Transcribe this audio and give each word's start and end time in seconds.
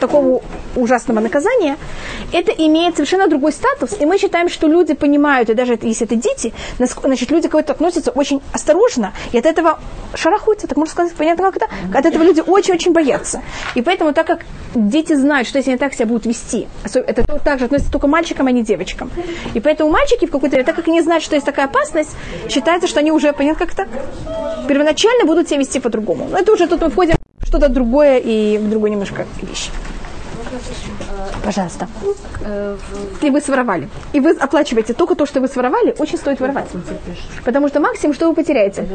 такого 0.00 0.42
ужасного 0.76 1.18
наказания, 1.18 1.76
это 2.32 2.52
имеет 2.52 2.94
совершенно 2.94 3.26
другой 3.26 3.50
статус. 3.50 3.96
И 3.98 4.06
мы 4.06 4.16
считаем, 4.16 4.48
что 4.48 4.68
люди 4.68 4.94
понимают, 4.94 5.50
и 5.50 5.54
даже 5.54 5.76
если 5.82 6.06
это 6.06 6.14
дети, 6.14 6.54
значит, 6.78 7.32
люди 7.32 7.48
к 7.48 7.54
этому 7.56 7.74
относятся 7.74 8.12
очень 8.12 8.40
осторожно, 8.52 9.12
и 9.32 9.38
от 9.38 9.44
этого 9.44 9.80
шарахаются, 10.14 10.68
так 10.68 10.78
можно 10.78 10.92
сказать, 10.92 11.12
понятно, 11.14 11.50
как 11.50 11.56
это? 11.56 11.66
От 11.92 12.06
этого 12.06 12.22
люди 12.22 12.40
очень-очень 12.46 12.92
боятся. 12.92 13.42
И 13.74 13.82
поэтому, 13.82 14.12
так 14.12 14.28
как 14.28 14.44
дети 14.72 15.14
знают, 15.14 15.48
что 15.48 15.58
если 15.58 15.72
они 15.72 15.78
так 15.78 15.94
себя 15.94 16.06
будут 16.06 16.26
вести, 16.26 16.68
это 16.84 17.24
также 17.40 17.64
относится 17.64 17.90
только 17.90 18.06
мальчикам, 18.06 18.46
а 18.46 18.52
не 18.52 18.62
девочкам. 18.62 19.10
И 19.54 19.58
поэтому 19.58 19.90
мальчики 19.90 20.26
в 20.26 20.30
какой-то 20.30 20.62
так 20.62 20.76
как 20.76 20.86
они 20.86 21.00
знают, 21.02 21.24
что 21.24 21.34
есть 21.34 21.44
такая 21.44 21.66
опасность, 21.66 22.10
считается, 22.48 22.86
что 22.86 23.00
они 23.00 23.10
уже, 23.10 23.32
понятно, 23.32 23.66
как 23.66 23.74
это? 23.74 23.88
Первоначально 24.68 25.24
будут 25.24 25.48
себя 25.48 25.58
вести 25.58 25.80
по-другому. 25.80 26.28
Но 26.30 26.38
это 26.38 26.52
уже 26.52 26.68
тут 26.68 26.82
мы 26.82 26.90
входим 26.90 27.16
что-то 27.42 27.68
другое 27.68 28.18
и 28.18 28.58
в 28.58 28.68
другую 28.68 28.92
немножко 28.92 29.26
вещь. 29.40 29.70
Пожалуйста. 31.48 31.88
Если 33.14 33.30
вы 33.30 33.40
своровали, 33.40 33.88
и 34.12 34.20
вы 34.20 34.32
оплачиваете 34.32 34.92
только 34.92 35.14
то, 35.14 35.24
что 35.24 35.40
вы 35.40 35.48
своровали, 35.48 35.94
очень 35.98 36.18
стоит 36.18 36.40
воровать. 36.40 36.68
Потому 37.42 37.68
что 37.68 37.80
максимум, 37.80 38.14
что 38.14 38.28
вы 38.28 38.34
потеряете? 38.34 38.86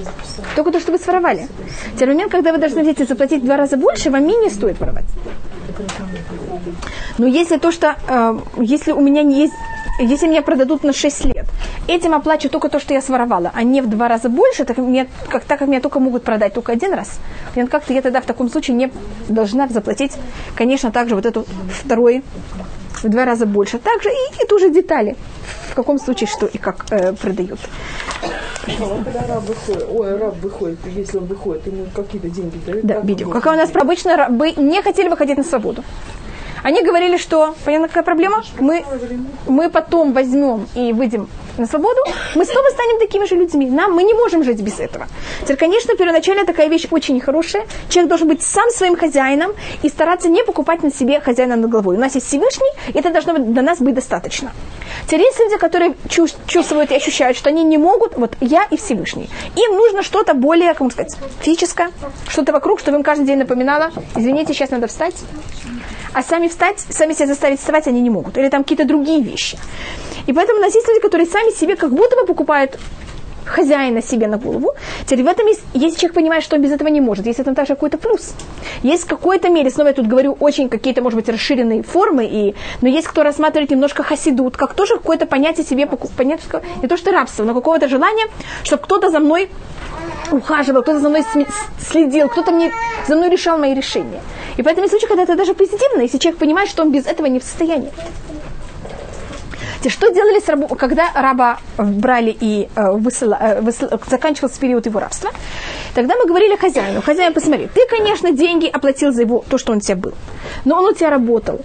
Только 0.55 0.71
то, 0.71 0.79
что 0.79 0.91
вы 0.91 0.99
своровали. 0.99 1.47
Тот 1.97 2.07
момент, 2.07 2.31
когда 2.31 2.51
вы 2.51 2.59
должны 2.59 2.83
взять 2.83 2.99
и 2.99 3.05
заплатить 3.05 3.41
в 3.41 3.45
два 3.45 3.57
раза 3.57 3.75
больше, 3.75 4.11
вам 4.11 4.27
менее 4.27 4.51
стоит 4.51 4.79
воровать. 4.79 5.05
Но 7.17 7.25
если 7.25 7.57
то, 7.57 7.71
что... 7.71 7.95
Э, 8.07 8.37
если 8.59 8.91
у 8.91 9.01
меня 9.01 9.23
не 9.23 9.39
есть 9.41 9.53
если 9.99 10.27
меня 10.27 10.41
продадут 10.41 10.83
на 10.83 10.93
6 10.93 11.25
лет, 11.25 11.45
этим 11.87 12.13
оплачу 12.13 12.49
только 12.49 12.69
то, 12.69 12.79
что 12.79 12.93
я 12.93 13.01
своровала, 13.01 13.51
а 13.53 13.63
не 13.63 13.81
в 13.81 13.89
два 13.89 14.07
раза 14.07 14.29
больше, 14.29 14.65
так, 14.65 14.77
мне, 14.77 15.07
как, 15.29 15.43
так 15.43 15.59
как 15.59 15.67
меня 15.67 15.81
только 15.81 15.99
могут 15.99 16.23
продать 16.23 16.53
только 16.53 16.71
один 16.71 16.93
раз, 16.93 17.19
как-то 17.69 17.93
я 17.93 18.01
тогда 18.01 18.21
в 18.21 18.25
таком 18.25 18.49
случае 18.49 18.75
не 18.75 18.91
должна 19.27 19.67
заплатить, 19.67 20.13
конечно, 20.55 20.91
также 20.91 21.15
вот 21.15 21.25
эту 21.25 21.45
второй 21.71 22.23
в 23.03 23.09
два 23.09 23.25
раза 23.25 23.45
больше. 23.45 23.79
Также 23.79 24.09
и, 24.09 24.43
и 24.43 24.47
тоже 24.47 24.69
детали, 24.69 25.15
в 25.71 25.75
каком 25.75 25.99
случае 25.99 26.27
что 26.27 26.45
и 26.45 26.57
как 26.57 26.85
э, 26.89 27.13
продают. 27.13 27.59
Когда 28.65 29.27
раб 29.27 29.43
выходит, 29.43 29.87
ой, 29.91 30.17
раб 30.17 30.35
выходит, 30.41 30.79
если 30.95 31.17
он 31.17 31.25
выходит, 31.25 31.67
ему 31.67 31.85
какие-то 31.93 32.29
деньги 32.29 32.57
дают? 32.65 32.85
Да, 32.85 32.99
видео. 33.01 33.29
Как 33.29 33.45
у 33.45 33.49
нас 33.49 33.69
обычно 33.73 34.15
рабы 34.15 34.51
не 34.51 34.81
хотели 34.81 35.09
выходить 35.09 35.37
на 35.37 35.43
свободу. 35.43 35.83
Они 36.63 36.81
говорили, 36.81 37.17
что, 37.17 37.55
понятно, 37.65 37.89
какая 37.89 38.03
проблема? 38.03 38.41
Мы, 38.59 38.85
мы 39.47 39.69
потом 39.69 40.13
возьмем 40.13 40.67
и 40.75 40.93
выйдем 40.93 41.27
на 41.57 41.67
свободу, 41.67 41.99
мы 42.35 42.45
снова 42.45 42.69
станем 42.69 42.99
такими 42.99 43.25
же 43.25 43.35
людьми. 43.35 43.69
Нам, 43.69 43.93
мы 43.93 44.03
не 44.03 44.13
можем 44.13 44.43
жить 44.43 44.61
без 44.61 44.79
этого. 44.79 45.07
Теперь, 45.41 45.57
конечно, 45.57 45.95
первоначально 45.95 46.45
такая 46.45 46.67
вещь 46.67 46.87
очень 46.91 47.19
хорошая. 47.19 47.65
Человек 47.89 48.09
должен 48.09 48.27
быть 48.27 48.41
сам 48.41 48.69
своим 48.71 48.95
хозяином 48.95 49.51
и 49.83 49.89
стараться 49.89 50.29
не 50.29 50.43
покупать 50.43 50.83
на 50.83 50.91
себе 50.91 51.19
хозяина 51.19 51.55
над 51.55 51.69
головой. 51.69 51.97
У 51.97 51.99
нас 51.99 52.15
есть 52.15 52.27
Всевышний, 52.27 52.71
и 52.93 52.99
это 52.99 53.09
должно 53.11 53.37
для 53.37 53.61
нас 53.61 53.79
быть 53.79 53.95
достаточно. 53.95 54.51
Теперь 55.05 55.21
есть 55.21 55.39
люди, 55.39 55.57
которые 55.57 55.95
чувствуют 56.47 56.91
и 56.91 56.95
ощущают, 56.95 57.37
что 57.37 57.49
они 57.49 57.63
не 57.63 57.77
могут, 57.77 58.15
вот 58.17 58.35
я 58.41 58.65
и 58.71 58.77
Всевышний. 58.77 59.29
Им 59.55 59.75
нужно 59.75 60.03
что-то 60.03 60.33
более, 60.33 60.73
как 60.73 60.91
сказать, 60.91 61.15
физическое, 61.41 61.91
что-то 62.27 62.51
вокруг, 62.51 62.79
чтобы 62.79 62.97
им 62.97 63.03
каждый 63.03 63.25
день 63.25 63.37
напоминало, 63.37 63.91
извините, 64.15 64.53
сейчас 64.53 64.71
надо 64.71 64.87
встать 64.87 65.15
а 66.13 66.21
сами 66.21 66.47
встать, 66.47 66.79
сами 66.89 67.13
себя 67.13 67.27
заставить 67.27 67.59
вставать 67.59 67.87
они 67.87 68.01
не 68.01 68.09
могут. 68.09 68.37
Или 68.37 68.49
там 68.49 68.63
какие-то 68.63 68.85
другие 68.85 69.21
вещи. 69.21 69.57
И 70.27 70.33
поэтому 70.33 70.59
у 70.59 70.61
нас 70.61 70.75
есть 70.75 70.87
люди, 70.87 71.01
которые 71.01 71.27
сами 71.27 71.51
себе 71.51 71.75
как 71.75 71.91
будто 71.91 72.15
бы 72.15 72.25
покупают 72.25 72.79
хозяина 73.45 74.01
себе 74.01 74.27
на 74.27 74.37
голову. 74.37 74.73
Теперь 75.05 75.23
в 75.23 75.27
этом 75.27 75.47
есть, 75.47 75.61
если 75.73 75.99
человек 75.99 76.15
понимает, 76.15 76.43
что 76.43 76.55
он 76.55 76.61
без 76.61 76.71
этого 76.71 76.87
не 76.87 77.01
может, 77.01 77.25
есть 77.25 77.39
в 77.39 77.41
этом 77.41 77.55
также 77.55 77.75
какой-то 77.75 77.97
плюс. 77.97 78.33
Есть 78.83 79.03
в 79.03 79.07
какой-то 79.07 79.49
мере, 79.49 79.69
снова 79.69 79.89
я 79.89 79.93
тут 79.93 80.07
говорю, 80.07 80.37
очень 80.39 80.69
какие-то, 80.69 81.01
может 81.01 81.19
быть, 81.19 81.29
расширенные 81.29 81.83
формы, 81.83 82.25
и, 82.25 82.55
но 82.81 82.87
есть 82.87 83.07
кто 83.07 83.23
рассматривает 83.23 83.71
немножко 83.71 84.03
хасидут, 84.03 84.57
как 84.57 84.73
тоже 84.73 84.97
какое-то 84.97 85.25
понятие 85.25 85.65
себе, 85.65 85.87
понятие, 86.17 86.61
не 86.81 86.87
то 86.87 86.97
что 86.97 87.11
рабство, 87.11 87.43
но 87.43 87.53
какого-то 87.53 87.87
желания, 87.87 88.27
чтобы 88.63 88.83
кто-то 88.83 89.09
за 89.09 89.19
мной 89.19 89.49
ухаживал, 90.31 90.81
кто-то 90.81 90.99
за 90.99 91.09
мной 91.09 91.25
следил, 91.79 92.29
кто-то 92.29 92.51
мне 92.51 92.71
за 93.07 93.15
мной 93.15 93.29
решал 93.29 93.57
мои 93.57 93.73
решения. 93.73 94.21
И 94.57 94.63
поэтому 94.63 94.85
есть 94.85 94.91
случаи, 94.91 95.07
когда 95.07 95.23
это 95.23 95.35
даже 95.35 95.53
позитивно, 95.53 96.01
если 96.01 96.17
человек 96.17 96.39
понимает, 96.39 96.69
что 96.69 96.83
он 96.83 96.91
без 96.91 97.05
этого 97.05 97.27
не 97.27 97.39
в 97.39 97.43
состоянии. 97.43 97.91
Что 99.89 100.09
делали, 100.09 100.39
с 100.39 100.47
рабу, 100.47 100.67
когда 100.75 101.11
раба 101.13 101.57
брали 101.77 102.35
и 102.39 102.69
э, 102.75 102.91
высыла, 102.91 103.37
э, 103.39 103.61
высыла, 103.61 103.99
заканчивался 104.07 104.59
период 104.59 104.85
его 104.85 104.99
рабства? 104.99 105.31
Тогда 105.93 106.15
мы 106.15 106.25
говорили 106.25 106.55
хозяину, 106.55 107.01
хозяин, 107.01 107.33
посмотри, 107.33 107.67
ты, 107.73 107.81
конечно, 107.89 108.31
деньги 108.31 108.67
оплатил 108.67 109.11
за 109.11 109.21
его, 109.21 109.43
то, 109.49 109.57
что 109.57 109.71
он 109.71 109.77
у 109.77 109.81
тебя 109.81 109.95
был, 109.95 110.13
но 110.65 110.77
он 110.77 110.85
у 110.85 110.93
тебя 110.93 111.09
работал, 111.09 111.61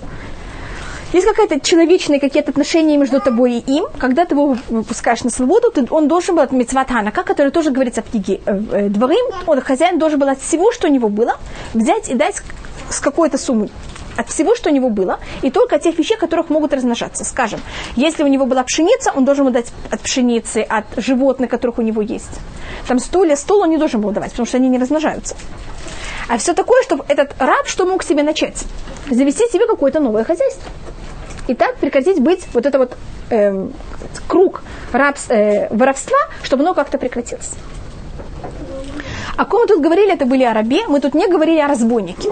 есть 1.12 1.27
какие-то 1.27 1.59
человечные 1.61 2.21
какие-то 2.21 2.51
отношения 2.51 2.99
между 2.99 3.21
тобой 3.21 3.55
и 3.55 3.79
им. 3.79 3.87
Когда 3.99 4.27
ты 4.27 4.35
его 4.35 4.59
выпускаешь 4.69 5.25
на 5.25 5.31
свободу, 5.31 5.71
ты, 5.71 5.87
он 5.89 6.06
должен 6.06 6.35
был 6.37 6.43
от 6.43 6.53
митцватанака, 6.53 7.23
который 7.23 7.50
тоже 7.50 7.71
говорится 7.71 8.03
в 8.03 8.11
книге 8.11 8.41
э, 8.45 8.61
э, 8.73 8.89
Дворим, 8.91 9.25
он, 9.47 9.61
хозяин 9.62 9.99
должен 9.99 10.19
был 10.19 10.29
от 10.29 10.41
всего, 10.41 10.71
что 10.71 10.87
у 10.87 10.91
него 10.91 11.09
было, 11.09 11.39
взять 11.73 12.11
и 12.11 12.15
дать 12.15 12.43
с 12.91 13.00
какой-то 13.00 13.39
суммой 13.39 13.71
от 14.19 14.29
всего, 14.29 14.56
что 14.56 14.69
у 14.71 14.73
него 14.73 14.91
было, 14.91 15.21
и 15.43 15.51
только 15.51 15.77
от 15.77 15.83
тех 15.83 15.97
вещей, 15.97 16.17
которых 16.17 16.51
могут 16.51 16.75
размножаться. 16.75 17.25
Скажем, 17.25 17.61
если 17.95 18.25
у 18.25 18.27
него 18.27 18.47
была 18.47 18.65
пшеница, 18.65 19.12
он 19.15 19.25
должен 19.25 19.45
был 19.45 19.53
дать 19.53 19.73
от 19.91 20.01
пшеницы, 20.01 20.59
от 20.69 20.84
животных, 20.97 21.49
которых 21.49 21.79
у 21.79 21.83
него 21.83 22.03
есть. 22.03 22.41
Там 22.89 22.99
стулья, 22.99 23.37
стол 23.37 23.61
он 23.61 23.71
не 23.71 23.79
должен 23.79 24.01
был 24.01 24.11
давать, 24.11 24.33
потому 24.33 24.47
что 24.47 24.56
они 24.56 24.69
не 24.69 24.79
размножаются. 24.79 25.37
А 26.29 26.37
все 26.37 26.53
такое, 26.53 26.83
чтобы 26.83 27.05
этот 27.09 27.34
раб 27.39 27.67
что 27.67 27.87
мог 27.87 28.03
себе 28.03 28.25
начать? 28.25 28.65
Завести 29.09 29.49
себе 29.49 29.67
какое-то 29.67 30.01
новое 30.01 30.25
хозяйство. 30.25 30.71
И 31.47 31.55
так 31.55 31.77
прекратить 31.77 32.21
быть 32.21 32.45
вот 32.53 32.67
это 32.67 32.79
вот 32.79 32.97
э, 33.31 33.69
круг 34.27 34.62
рабс, 34.93 35.31
э, 35.31 35.69
воровства, 35.71 36.19
чтобы 36.43 36.65
оно 36.65 36.75
как-то 36.75 36.99
прекратилось. 36.99 37.53
О 39.38 39.44
ком 39.44 39.60
мы 39.60 39.66
тут 39.69 39.81
говорили, 39.81 40.12
это 40.12 40.26
были 40.26 40.43
о 40.43 40.53
рабе, 40.53 40.88
мы 40.88 41.00
тут 41.00 41.15
не 41.15 41.28
говорили 41.28 41.60
о 41.60 41.69
разбойнике. 41.69 42.28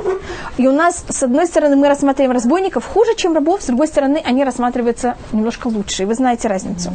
И 0.57 0.67
у 0.67 0.73
нас, 0.73 1.05
с 1.09 1.23
одной 1.23 1.47
стороны, 1.47 1.77
мы 1.77 1.87
рассматриваем 1.87 2.33
разбойников 2.33 2.85
хуже, 2.85 3.15
чем 3.15 3.33
рабов, 3.33 3.63
с 3.63 3.67
другой 3.67 3.87
стороны, 3.87 4.21
они 4.25 4.43
рассматриваются 4.43 5.17
немножко 5.31 5.69
лучше. 5.69 6.03
И 6.03 6.07
вы 6.07 6.15
знаете 6.15 6.49
разницу. 6.49 6.91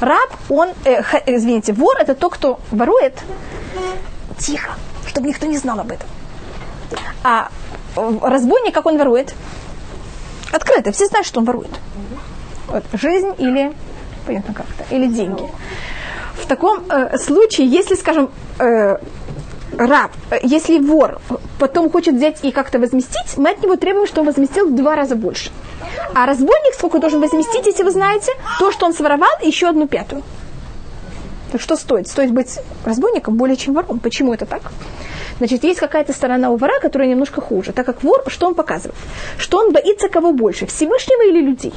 Раб, 0.00 0.30
он, 0.48 0.70
э, 0.86 1.02
х, 1.02 1.22
извините, 1.26 1.74
вор 1.74 1.94
это 2.00 2.14
тот, 2.14 2.32
кто 2.32 2.58
ворует 2.70 3.18
тихо, 4.38 4.70
чтобы 5.06 5.28
никто 5.28 5.46
не 5.46 5.58
знал 5.58 5.78
об 5.78 5.92
этом. 5.92 6.08
А 7.22 7.50
э, 7.96 8.18
разбойник, 8.22 8.72
как 8.72 8.86
он 8.86 8.96
ворует? 8.96 9.34
Открыто, 10.52 10.90
все 10.90 11.04
знают, 11.04 11.26
что 11.26 11.40
он 11.40 11.44
ворует. 11.44 11.78
Вот, 12.66 12.84
жизнь 12.94 13.34
или, 13.36 13.74
понятно 14.26 14.54
как-то, 14.54 14.94
или 14.94 15.06
деньги. 15.06 15.44
В 16.36 16.46
таком 16.46 16.82
э, 16.88 17.18
случае, 17.18 17.66
если, 17.66 17.94
скажем, 17.94 18.30
э, 18.58 18.96
раб, 19.86 20.12
э, 20.30 20.38
если 20.42 20.78
вор 20.78 21.20
потом 21.58 21.90
хочет 21.90 22.14
взять 22.14 22.44
и 22.44 22.50
как-то 22.50 22.78
возместить, 22.78 23.36
мы 23.36 23.50
от 23.50 23.62
него 23.62 23.76
требуем, 23.76 24.06
что 24.06 24.20
он 24.20 24.26
возместил 24.26 24.68
в 24.68 24.74
два 24.74 24.96
раза 24.96 25.16
больше. 25.16 25.50
А 26.14 26.26
разбойник 26.26 26.74
сколько 26.74 26.98
должен 26.98 27.20
возместить, 27.20 27.66
если 27.66 27.82
вы 27.82 27.90
знаете, 27.90 28.32
то, 28.58 28.72
что 28.72 28.86
он 28.86 28.92
своровал, 28.92 29.30
еще 29.42 29.68
одну 29.68 29.86
пятую. 29.86 30.22
Так 31.52 31.60
что 31.60 31.76
стоит? 31.76 32.06
Стоит 32.06 32.30
быть 32.30 32.58
разбойником 32.84 33.36
более 33.36 33.56
чем 33.56 33.74
вором. 33.74 33.98
Почему 33.98 34.32
это 34.32 34.46
так? 34.46 34.62
Значит, 35.38 35.64
есть 35.64 35.80
какая-то 35.80 36.12
сторона 36.12 36.50
у 36.50 36.56
вора, 36.56 36.78
которая 36.80 37.08
немножко 37.08 37.40
хуже. 37.40 37.72
Так 37.72 37.86
как 37.86 38.02
вор, 38.02 38.22
что 38.26 38.46
он 38.46 38.54
показывает? 38.54 38.94
Что 39.38 39.58
он 39.58 39.72
боится 39.72 40.08
кого 40.08 40.32
больше, 40.32 40.66
Всевышнего 40.66 41.28
или 41.28 41.40
людей? 41.40 41.72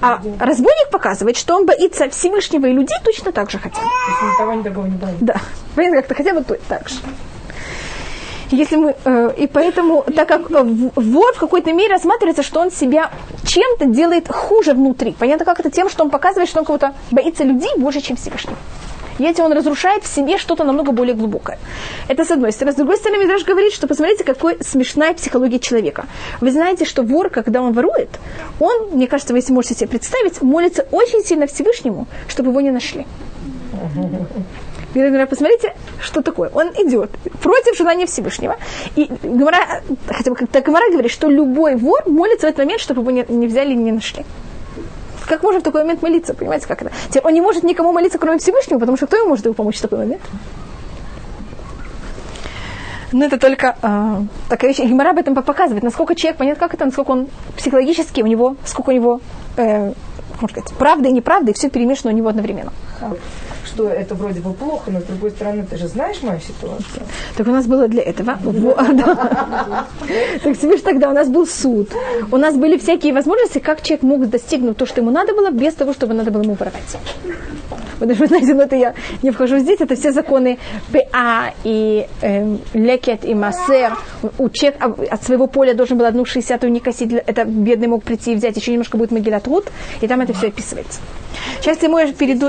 А 0.00 0.20
разбойник 0.38 0.90
показывает, 0.90 1.36
что 1.36 1.56
он 1.56 1.66
боится 1.66 2.08
Всевышнего 2.08 2.66
и 2.66 2.72
людей 2.72 2.96
точно 3.04 3.32
так 3.32 3.50
же 3.50 3.58
хотя 3.58 3.80
бы. 3.80 3.86
Да. 5.20 5.36
Понятно, 5.74 5.98
как-то 5.98 6.14
хотя 6.14 6.34
бы 6.34 6.42
так 6.68 6.88
же. 6.88 6.96
Если 8.50 8.76
мы, 8.76 8.96
э, 9.04 9.30
и 9.36 9.46
поэтому, 9.46 10.04
так 10.04 10.26
как 10.28 10.48
вор 10.48 11.34
в 11.34 11.38
какой-то 11.38 11.72
мере 11.72 11.92
рассматривается, 11.92 12.42
что 12.42 12.60
он 12.60 12.70
себя 12.70 13.10
чем-то 13.44 13.86
делает 13.86 14.28
хуже 14.28 14.72
внутри. 14.72 15.14
Понятно, 15.18 15.44
как 15.44 15.60
это 15.60 15.70
тем, 15.70 15.90
что 15.90 16.04
он 16.04 16.10
показывает, 16.10 16.48
что 16.48 16.60
он 16.60 16.64
кого-то 16.64 16.94
боится 17.10 17.44
людей 17.44 17.70
больше, 17.76 18.00
чем 18.00 18.16
Всевышнего. 18.16 18.56
И 19.18 19.24
этим 19.24 19.44
он 19.44 19.52
разрушает 19.52 20.04
в 20.04 20.06
себе 20.06 20.38
что-то 20.38 20.64
намного 20.64 20.92
более 20.92 21.14
глубокое. 21.14 21.58
Это 22.08 22.24
с 22.24 22.30
одной 22.30 22.52
стороны. 22.52 22.72
С 22.72 22.76
другой 22.76 22.96
стороны, 22.96 23.22
Мидраш 23.22 23.44
говорит, 23.44 23.72
что 23.72 23.86
посмотрите, 23.86 24.24
какой 24.24 24.58
смешная 24.62 25.14
психология 25.14 25.58
человека. 25.58 26.06
Вы 26.40 26.52
знаете, 26.52 26.84
что 26.84 27.02
вор, 27.02 27.30
когда 27.30 27.60
он 27.60 27.72
ворует, 27.72 28.10
он, 28.60 28.90
мне 28.92 29.06
кажется, 29.06 29.32
вы 29.32 29.38
если 29.38 29.52
можете 29.52 29.74
себе 29.74 29.88
представить, 29.88 30.42
молится 30.42 30.86
очень 30.92 31.24
сильно 31.24 31.46
Всевышнему, 31.46 32.06
чтобы 32.28 32.50
его 32.50 32.60
не 32.60 32.70
нашли. 32.70 33.06
Говоря, 34.94 35.26
посмотрите, 35.26 35.74
что 36.00 36.22
такое. 36.22 36.50
Он 36.54 36.68
идет 36.68 37.10
против 37.42 37.76
желания 37.76 38.06
Всевышнего. 38.06 38.56
И 38.96 39.08
Гмара, 39.22 39.82
хотя 40.08 40.30
бы 40.30 40.36
как 40.36 40.64
Гмара 40.64 40.90
говорит, 40.90 41.12
что 41.12 41.28
любой 41.28 41.76
вор 41.76 42.08
молится 42.08 42.46
в 42.46 42.50
этот 42.50 42.58
момент, 42.58 42.80
чтобы 42.80 43.02
его 43.02 43.10
не, 43.10 43.24
не 43.28 43.46
взяли 43.46 43.72
и 43.72 43.76
не 43.76 43.92
нашли. 43.92 44.24
Как 45.28 45.42
можно 45.42 45.60
в 45.60 45.62
такой 45.62 45.82
момент 45.82 46.02
молиться, 46.02 46.34
понимаете, 46.34 46.66
как 46.66 46.80
это? 46.82 46.90
Теперь 47.08 47.22
он 47.24 47.34
не 47.34 47.40
может 47.40 47.62
никому 47.62 47.92
молиться, 47.92 48.18
кроме 48.18 48.38
Всевышнего, 48.38 48.78
потому 48.78 48.96
что 48.96 49.06
кто 49.06 49.16
ему 49.16 49.28
может 49.28 49.44
его 49.44 49.54
помочь 49.54 49.76
в 49.76 49.82
такой 49.82 49.98
момент? 49.98 50.22
Ну, 53.12 53.24
это 53.24 53.38
только 53.38 53.76
э, 53.80 54.22
такая 54.48 54.70
вещь. 54.70 54.80
Гимара 54.80 55.10
об 55.10 55.18
этом 55.18 55.34
показывает, 55.34 55.82
насколько 55.82 56.14
человек, 56.14 56.38
понятно, 56.38 56.60
как 56.60 56.74
это, 56.74 56.84
насколько 56.84 57.10
он 57.10 57.28
психологически 57.56 58.20
у 58.22 58.26
него, 58.26 58.56
сколько 58.64 58.90
у 58.90 58.92
него, 58.92 59.20
э, 59.56 59.92
можно 60.40 60.60
сказать, 60.60 60.72
правда 60.78 61.08
и 61.08 61.12
неправда, 61.12 61.50
и 61.50 61.54
все 61.54 61.70
перемешано 61.70 62.12
у 62.12 62.16
него 62.16 62.28
одновременно. 62.28 62.72
Что 63.78 63.90
это 63.90 64.16
вроде 64.16 64.40
бы 64.40 64.52
плохо, 64.54 64.90
но 64.90 64.98
с 64.98 65.04
другой 65.04 65.30
стороны, 65.30 65.64
ты 65.64 65.76
же 65.76 65.86
знаешь 65.86 66.20
мою 66.22 66.40
ситуацию. 66.40 67.04
Так 67.36 67.46
у 67.46 67.52
нас 67.52 67.64
было 67.66 67.86
для 67.86 68.02
этого. 68.02 68.36
Так 70.42 70.56
себе 70.56 70.78
тогда 70.78 71.10
у 71.10 71.12
нас 71.12 71.28
был 71.28 71.46
суд. 71.46 71.88
У 72.32 72.36
нас 72.38 72.56
были 72.56 72.76
всякие 72.76 73.12
возможности, 73.12 73.60
как 73.60 73.82
человек 73.82 74.02
мог 74.02 74.28
достигнуть 74.28 74.76
то, 74.76 74.84
что 74.84 75.00
ему 75.00 75.12
надо 75.12 75.32
было, 75.32 75.52
без 75.52 75.74
того, 75.74 75.92
чтобы 75.92 76.14
надо 76.14 76.32
было 76.32 76.42
ему 76.42 76.54
управлять. 76.54 76.98
Вы 78.00 78.06
даже 78.06 78.26
знаете, 78.26 78.54
но 78.54 78.64
это 78.64 78.74
я 78.74 78.94
не 79.22 79.30
вхожу 79.30 79.58
здесь, 79.58 79.80
это 79.80 79.94
все 79.94 80.10
законы 80.10 80.58
ПА 80.92 81.52
и 81.62 82.08
э, 82.20 82.56
лекет 82.74 83.24
и 83.24 83.34
массер. 83.34 83.96
У 84.38 84.48
человека 84.50 84.92
от 85.08 85.22
своего 85.22 85.46
поля 85.46 85.74
должен 85.74 85.98
был 85.98 86.06
одну 86.06 86.24
шестьдесятую 86.24 86.72
не 86.72 86.80
косить, 86.80 87.12
это 87.12 87.44
бедный 87.44 87.86
мог 87.86 88.02
прийти 88.02 88.32
и 88.32 88.34
взять, 88.34 88.56
еще 88.56 88.72
немножко 88.72 88.96
будет 88.96 89.12
могилят 89.12 89.44
труд, 89.44 89.66
и 90.00 90.08
там 90.08 90.20
это 90.20 90.32
все 90.32 90.48
описывается. 90.48 91.00
Сейчас 91.60 91.78
ты 91.78 91.88
можешь 91.88 92.14
перейду... 92.14 92.48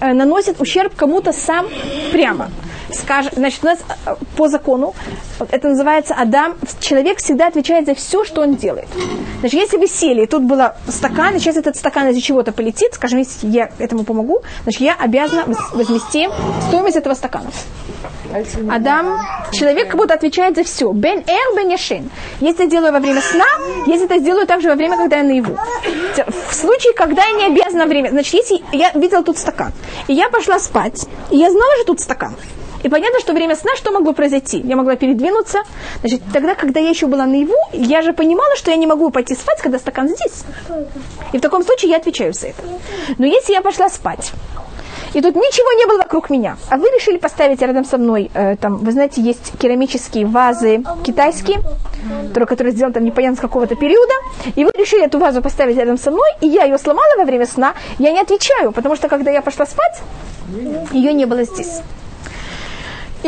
Э, 0.00 0.12
наносит 0.12 0.60
ущерб 0.60 0.94
кому-то 0.94 1.32
сам 1.32 1.66
прямо. 2.12 2.50
Скажем, 2.90 3.32
значит, 3.36 3.64
у 3.64 3.66
нас 3.66 3.78
э, 4.06 4.14
по 4.36 4.48
закону, 4.48 4.94
это 5.50 5.68
называется 5.68 6.14
Адам, 6.14 6.56
человек 6.80 7.18
всегда 7.18 7.48
отвечает 7.48 7.86
за 7.86 7.94
все, 7.94 8.24
что 8.24 8.42
он 8.42 8.56
делает. 8.56 8.88
Значит, 9.40 9.60
если 9.60 9.76
вы 9.76 9.88
сели, 9.88 10.22
и 10.22 10.26
тут 10.26 10.44
был 10.44 10.60
стакан, 10.88 11.34
и 11.34 11.38
сейчас 11.38 11.56
этот 11.56 11.76
стакан 11.76 12.08
из-за 12.08 12.20
чего-то 12.20 12.52
полетит, 12.52 12.94
скажем, 12.94 13.18
если 13.18 13.48
я 13.48 13.70
этому 13.78 14.04
помогу, 14.04 14.42
значит, 14.62 14.80
я 14.80 14.94
обязана 14.94 15.44
возмести 15.72 16.28
стоимость 16.68 16.96
этого 16.96 17.14
стакана. 17.14 17.50
Адам, 18.70 19.20
человек 19.52 19.88
как 19.88 19.96
будто 19.96 20.14
отвечает 20.14 20.56
за 20.56 20.64
все. 20.64 20.90
Бен 20.92 21.24
эр 21.26 21.56
бен 21.56 21.68
яшин. 21.70 22.10
Если 22.40 22.64
я 22.64 22.68
делаю 22.68 22.92
во 22.92 23.00
время 23.00 23.20
сна, 23.20 23.46
если 23.86 24.06
это 24.06 24.18
сделаю 24.18 24.46
также 24.46 24.68
во 24.68 24.74
время, 24.74 24.96
когда 24.96 25.18
я 25.18 25.22
наяву. 25.22 25.56
В 26.50 26.54
случае, 26.54 26.92
когда 26.94 27.24
я 27.24 27.32
не 27.32 27.46
обязана 27.46 27.86
время. 27.86 28.10
Значит, 28.10 28.34
если 28.34 28.62
я 28.72 28.92
видела 28.92 29.22
тут 29.22 29.38
стакан, 29.38 29.72
и 30.08 30.14
я 30.14 30.28
пошла 30.28 30.58
спать, 30.58 31.06
и 31.30 31.36
я 31.36 31.50
знала, 31.50 31.70
что 31.78 31.86
тут 31.86 32.00
стакан, 32.00 32.34
и 32.86 32.88
понятно, 32.88 33.18
что 33.18 33.32
время 33.32 33.56
сна, 33.56 33.74
что 33.74 33.90
могло 33.90 34.12
произойти? 34.12 34.60
Я 34.60 34.76
могла 34.76 34.94
передвинуться. 34.94 35.62
Значит, 36.02 36.22
тогда, 36.32 36.54
когда 36.54 36.78
я 36.78 36.90
еще 36.90 37.08
была 37.08 37.26
наяву, 37.26 37.56
я 37.72 38.00
же 38.00 38.12
понимала, 38.12 38.54
что 38.54 38.70
я 38.70 38.76
не 38.76 38.86
могу 38.86 39.10
пойти 39.10 39.34
спать, 39.34 39.60
когда 39.60 39.80
стакан 39.80 40.08
здесь. 40.08 40.44
И 41.32 41.38
в 41.38 41.40
таком 41.40 41.64
случае 41.64 41.90
я 41.90 41.96
отвечаю 41.96 42.32
за 42.32 42.46
это. 42.46 42.62
Но 43.18 43.26
если 43.26 43.54
я 43.54 43.60
пошла 43.60 43.88
спать, 43.88 44.30
и 45.14 45.20
тут 45.20 45.34
ничего 45.34 45.72
не 45.80 45.86
было 45.86 45.98
вокруг 45.98 46.30
меня. 46.30 46.56
А 46.70 46.76
вы 46.76 46.84
решили 46.90 47.16
поставить 47.18 47.60
рядом 47.60 47.84
со 47.84 47.98
мной, 47.98 48.30
э, 48.32 48.54
там, 48.54 48.76
вы 48.76 48.92
знаете, 48.92 49.20
есть 49.20 49.58
керамические 49.58 50.26
вазы 50.26 50.84
китайские, 51.02 51.58
которые, 52.28 52.46
которые 52.46 52.72
сделаны 52.72 52.94
там 52.94 53.04
непонятно 53.04 53.36
с 53.36 53.40
какого-то 53.40 53.74
периода, 53.74 54.14
и 54.54 54.64
вы 54.64 54.70
решили 54.78 55.04
эту 55.06 55.18
вазу 55.18 55.42
поставить 55.42 55.76
рядом 55.76 55.98
со 55.98 56.12
мной, 56.12 56.28
и 56.40 56.46
я 56.46 56.62
ее 56.62 56.78
сломала 56.78 57.16
во 57.18 57.24
время 57.24 57.46
сна, 57.46 57.74
я 57.98 58.12
не 58.12 58.20
отвечаю, 58.20 58.70
потому 58.70 58.94
что 58.94 59.08
когда 59.08 59.32
я 59.32 59.42
пошла 59.42 59.66
спать, 59.66 60.02
ее 60.92 61.12
не 61.12 61.24
было 61.24 61.42
здесь. 61.42 61.80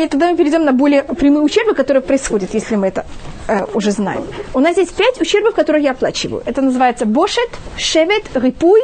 И 0.03 0.07
тогда 0.07 0.31
мы 0.31 0.37
перейдем 0.37 0.63
на 0.63 0.71
более 0.71 1.03
прямые 1.03 1.41
ущербы, 1.41 1.73
которые 1.73 2.01
происходят, 2.01 2.53
если 2.53 2.77
мы 2.77 2.87
это 2.87 3.05
э, 3.47 3.65
уже 3.73 3.91
знаем. 3.91 4.23
У 4.53 4.59
нас 4.59 4.77
есть 4.77 4.95
пять 4.95 5.19
ущербов, 5.19 5.53
которые 5.55 5.83
я 5.83 5.91
оплачиваю. 5.91 6.41
Это 6.45 6.61
называется 6.61 7.05
бошет, 7.05 7.49
шевет, 7.77 8.23
рипуй, 8.33 8.81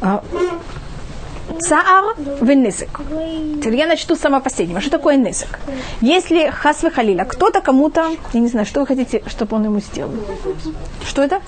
а, 0.00 0.24
цаар 1.60 2.16
венесик. 2.40 3.00
Теперь 3.60 3.76
я 3.76 3.86
начну 3.86 4.16
с 4.16 4.20
самого 4.20 4.40
последнего. 4.40 4.80
Что 4.80 4.90
такое 4.90 5.16
несик? 5.16 5.60
Если 6.00 6.50
хасвы 6.50 6.90
халиля, 6.90 7.24
кто-то 7.24 7.60
кому-то, 7.60 8.10
я 8.32 8.40
не 8.40 8.48
знаю, 8.48 8.66
что 8.66 8.80
вы 8.80 8.86
хотите, 8.86 9.22
чтобы 9.26 9.56
он 9.56 9.64
ему 9.64 9.80
сделал? 9.80 10.12
Что 11.06 11.22
это? 11.22 11.40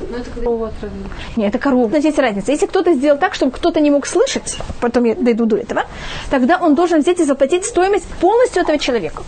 Ну, 0.00 0.16
это 0.16 0.30
корову 0.30 0.64
отравили. 0.64 1.04
Нет, 1.36 1.48
это 1.48 1.58
корова. 1.58 1.88
Но 1.88 1.98
здесь 1.98 2.18
разница. 2.18 2.52
Если 2.52 2.66
кто-то 2.66 2.94
сделал 2.94 3.18
так, 3.18 3.34
чтобы 3.34 3.52
кто-то 3.52 3.80
не 3.80 3.90
мог 3.90 4.06
слышать, 4.06 4.58
потом 4.80 5.04
я 5.04 5.14
дойду 5.14 5.46
до 5.46 5.56
этого, 5.56 5.84
тогда 6.30 6.58
он 6.58 6.74
должен 6.74 7.00
взять 7.00 7.20
и 7.20 7.24
заплатить 7.24 7.64
стоимость 7.64 8.06
полностью 8.20 8.62
этого 8.62 8.78
человека. 8.78 9.22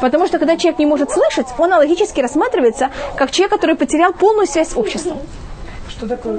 Потому 0.00 0.26
что 0.26 0.38
когда 0.38 0.56
человек 0.56 0.78
не 0.78 0.86
может 0.86 1.10
слышать, 1.10 1.46
он 1.58 1.72
логически 1.72 2.20
рассматривается 2.20 2.90
как 3.16 3.30
человек, 3.30 3.52
который 3.52 3.76
потерял 3.76 4.12
полную 4.12 4.46
связь 4.46 4.70
с 4.70 4.76
обществом. 4.76 5.18
Что 5.88 6.08
такое 6.08 6.38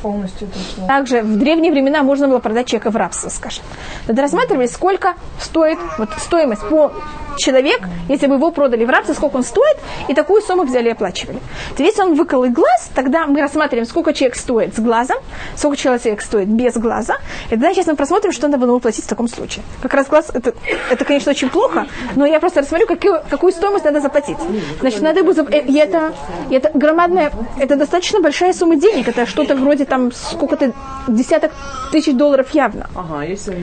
полностью 0.00 0.48
точно? 0.48 0.86
Также 0.86 1.22
в 1.22 1.38
древние 1.38 1.70
времена 1.70 2.02
можно 2.02 2.28
было 2.28 2.38
продать 2.38 2.66
человека 2.66 2.90
в 2.90 2.96
рабство, 2.96 3.28
скажем. 3.28 3.62
Тогда 4.06 4.22
рассматривали, 4.22 4.66
сколько 4.66 5.14
стоит, 5.38 5.78
вот 5.98 6.08
стоимость 6.18 6.66
по 6.68 6.92
человек, 7.36 7.80
если 8.08 8.26
бы 8.26 8.34
его 8.34 8.50
продали 8.50 8.84
в 8.84 8.90
рабство, 8.90 9.14
сколько 9.14 9.36
он 9.36 9.44
стоит, 9.44 9.76
и 10.08 10.14
такую 10.14 10.42
сумму 10.42 10.64
взяли 10.64 10.88
и 10.88 10.92
оплачивали. 10.92 11.38
То 11.76 11.82
если 11.82 12.02
он 12.02 12.14
выколол 12.14 12.50
глаз, 12.50 12.90
тогда 12.94 13.26
мы 13.26 13.40
рассматриваем, 13.40 13.86
сколько 13.86 14.12
человек 14.12 14.36
стоит 14.36 14.74
с 14.74 14.78
глазом, 14.78 15.18
сколько 15.54 15.76
человек 15.76 16.20
стоит 16.22 16.48
без 16.48 16.74
глаза, 16.74 17.16
и 17.46 17.50
тогда 17.50 17.72
сейчас 17.72 17.86
мы 17.86 17.96
просмотрим, 17.96 18.32
что 18.32 18.48
надо 18.48 18.66
было 18.66 18.78
платить 18.78 19.04
в 19.04 19.08
таком 19.08 19.28
случае. 19.28 19.64
Как 19.82 19.94
раз 19.94 20.08
глаз, 20.08 20.30
это, 20.32 20.54
это 20.90 21.04
конечно, 21.04 21.30
очень 21.30 21.48
плохо, 21.48 21.86
но 22.14 22.26
я 22.26 22.40
просто 22.40 22.60
рассмотрю, 22.60 22.86
какую, 22.86 23.20
какую 23.30 23.52
стоимость 23.52 23.84
надо 23.84 24.00
заплатить. 24.00 24.38
Значит, 24.80 25.02
надо 25.02 25.22
бы, 25.22 25.32
и 25.32 25.78
это, 25.78 26.12
и 26.50 26.54
это 26.54 26.70
громадная, 26.74 27.30
это 27.58 27.76
достаточно 27.76 28.20
большая 28.20 28.52
сумма 28.52 28.76
денег, 28.76 28.96
денег, 28.96 29.08
это 29.08 29.26
что-то 29.26 29.54
вроде 29.54 29.84
там 29.84 30.12
сколько-то 30.12 30.72
десяток 31.08 31.52
тысяч 31.92 32.14
долларов 32.14 32.50
явно. 32.54 32.88
Ага, 32.94 33.24
если 33.24 33.56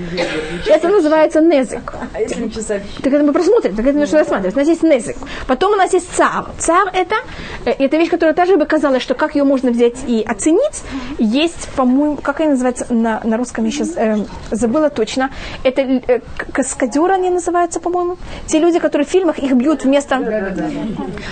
Это 0.68 0.88
называется 0.88 1.42
незик. 1.42 1.94
А 2.14 2.20
если 2.20 2.44
не 2.44 2.52
чесать? 2.52 2.84
Так 3.02 3.14
это 3.14 3.24
мы 3.24 3.34
просмотрим, 3.34 3.63
так 3.70 3.86
это 3.86 3.98
нужно 3.98 4.20
рассматривать. 4.20 4.56
У 4.56 4.60
нас 4.60 4.68
есть 4.68 4.84
незик. 4.84 5.18
Потом 5.48 5.74
у 5.74 5.76
нас 5.76 5.94
есть 5.94 6.10
цар. 6.14 6.46
Цар 6.58 6.90
это, 6.94 7.16
э, 7.66 7.72
это 7.72 7.98
вещь, 7.98 8.10
которая 8.10 8.36
тоже 8.36 8.58
бы 8.58 8.66
казалось, 8.66 9.02
что 9.02 9.14
как 9.14 9.36
ее 9.36 9.44
можно 9.44 9.72
взять 9.72 9.98
и 10.08 10.24
оценить. 10.28 10.84
Есть, 11.18 11.70
по-моему, 11.76 12.18
как 12.18 12.42
она 12.42 12.52
называется 12.52 12.86
на, 12.90 13.22
на 13.24 13.38
русском, 13.38 13.66
я 13.66 13.72
сейчас 13.72 13.94
э, 13.96 14.26
забыла 14.52 14.90
точно. 14.90 15.30
Это 15.64 15.82
э, 15.82 16.20
каскадеры 16.54 17.14
они 17.14 17.30
называются, 17.30 17.80
по-моему. 17.80 18.18
Те 18.48 18.60
люди, 18.60 18.80
которые 18.80 19.06
в 19.06 19.10
фильмах 19.10 19.40
их 19.40 19.54
бьют 19.54 19.84
вместо... 19.84 20.20
Да, 20.20 20.42
да, 20.42 20.50
да. 20.50 20.64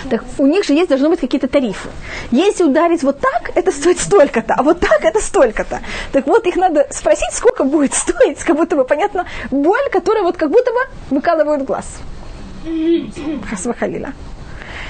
Так 0.10 0.24
у 0.38 0.48
них 0.48 0.64
же 0.64 0.74
есть, 0.74 0.90
должны 0.90 1.10
быть 1.10 1.20
какие-то 1.20 1.48
тарифы. 1.48 1.90
Если 2.32 2.64
ударить 2.64 3.04
вот 3.04 3.20
так, 3.20 3.52
это 3.56 3.72
стоит 3.72 4.00
столько-то, 4.00 4.56
а 4.58 4.64
вот 4.64 4.80
так 4.80 5.04
это 5.04 5.20
столько-то. 5.20 5.80
Так 6.12 6.28
вот, 6.28 6.46
их 6.48 6.56
надо 6.56 6.88
спросить, 6.92 7.34
сколько 7.34 7.64
будет 7.64 7.94
стоить, 7.94 8.40
как 8.44 8.56
будто 8.56 8.76
бы, 8.76 8.86
понятно, 8.86 9.26
боль, 9.50 9.90
которая 9.92 10.24
вот 10.24 10.38
как 10.38 10.50
будто 10.50 10.72
бы 10.72 11.16
выкалывает 11.16 11.66
глаз. 11.66 11.86
Хасвахалила. 13.50 14.14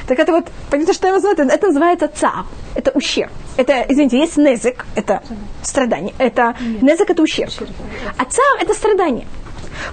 Так 0.08 0.20
это 0.20 0.32
вот, 0.32 0.46
понятно, 0.70 0.94
что 0.94 1.08
я 1.08 1.14
называю, 1.14 1.38
это, 1.38 1.54
это 1.54 1.68
называется 1.68 2.08
ца, 2.08 2.46
это 2.76 2.92
ущерб. 2.92 3.32
Это, 3.58 3.86
извините, 3.88 4.18
есть 4.18 4.38
незик, 4.38 4.86
это 4.96 5.22
страдание, 5.62 6.14
это 6.18 6.56
незик 6.82 7.10
это 7.10 7.22
ущерб. 7.22 7.52
А 8.18 8.26
ца 8.26 8.42
это 8.60 8.74
страдание. 8.74 9.28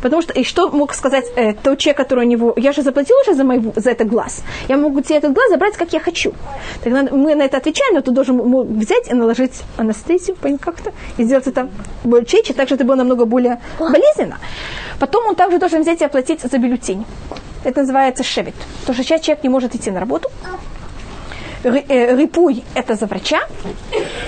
Потому 0.02 0.22
что, 0.22 0.32
и 0.32 0.44
что 0.44 0.70
мог 0.70 0.94
сказать 0.94 1.26
э, 1.36 1.54
тот 1.54 1.78
человек, 1.78 1.96
который 1.96 2.26
у 2.26 2.28
него, 2.28 2.52
я 2.56 2.72
же 2.72 2.82
заплатил 2.82 3.16
уже 3.22 3.34
за, 3.34 3.44
мой, 3.44 3.72
за 3.76 3.90
этот 3.90 4.08
глаз, 4.08 4.42
я 4.68 4.76
могу 4.76 5.00
тебе 5.00 5.16
этот 5.16 5.32
глаз 5.32 5.50
забрать, 5.50 5.76
как 5.76 5.92
я 5.92 6.00
хочу. 6.00 6.32
Тогда 6.82 7.02
мы 7.02 7.34
на 7.34 7.42
это 7.42 7.56
отвечаем, 7.56 7.94
но 7.94 8.00
ты 8.00 8.10
должен 8.10 8.38
взять 8.78 9.08
и 9.08 9.14
наложить 9.14 9.62
анестезию, 9.76 10.36
как-то, 10.60 10.92
и 11.16 11.24
сделать 11.24 11.46
это 11.46 11.68
более 12.04 12.26
чечи, 12.26 12.52
так 12.52 12.66
что 12.66 12.74
это 12.74 12.84
было 12.84 12.96
намного 12.96 13.24
более 13.24 13.60
болезненно. 13.78 14.38
Потом 14.98 15.26
он 15.26 15.34
также 15.34 15.58
должен 15.58 15.82
взять 15.82 16.00
и 16.00 16.04
оплатить 16.04 16.40
за 16.42 16.58
бюллетень. 16.58 17.04
Это 17.64 17.80
называется 17.80 18.24
шевит. 18.24 18.54
Потому 18.80 18.94
что 18.94 19.02
сейчас 19.02 19.20
человек 19.20 19.44
не 19.44 19.50
может 19.50 19.74
идти 19.74 19.90
на 19.90 20.00
работу, 20.00 20.30
Э, 21.64 22.16
рипуй– 22.16 22.62
это 22.74 22.94
за 22.94 23.06
врача. 23.06 23.40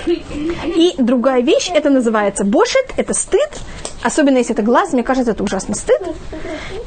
И 0.06 0.94
другая 0.98 1.42
вещь, 1.42 1.70
это 1.72 1.90
называется 1.90 2.44
бошет, 2.44 2.92
это 2.96 3.14
стыд. 3.14 3.50
Особенно 4.02 4.38
если 4.38 4.54
это 4.54 4.62
глаз, 4.62 4.92
мне 4.92 5.02
кажется, 5.02 5.32
это 5.32 5.44
ужасный 5.44 5.76
стыд. 5.76 6.00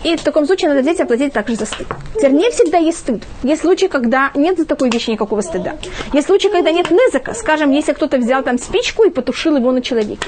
И 0.04 0.16
в 0.18 0.22
таком 0.22 0.46
случае 0.46 0.70
надо 0.70 0.82
взять 0.82 1.00
и 1.00 1.04
оплатить 1.04 1.32
также 1.32 1.56
за 1.56 1.66
стыд. 1.66 1.88
Теперь 2.16 2.32
не 2.32 2.50
всегда 2.52 2.78
есть 2.78 3.00
стыд. 3.00 3.24
Есть 3.44 3.62
случаи, 3.62 3.86
когда 3.86 4.32
нет 4.36 4.58
за 4.58 4.66
такой 4.66 4.90
вещи 4.90 5.12
никакого 5.12 5.42
стыда. 5.42 5.76
Есть 6.12 6.28
случаи, 6.28 6.50
когда 6.50 6.72
нет 6.72 6.92
незака. 6.92 7.34
Скажем, 7.34 7.72
если 7.72 7.94
кто-то 7.94 8.18
взял 8.18 8.44
там 8.44 8.58
спичку 8.58 9.04
и 9.04 9.10
потушил 9.10 9.56
его 9.56 9.72
на 9.72 9.82
человеке. 9.82 10.28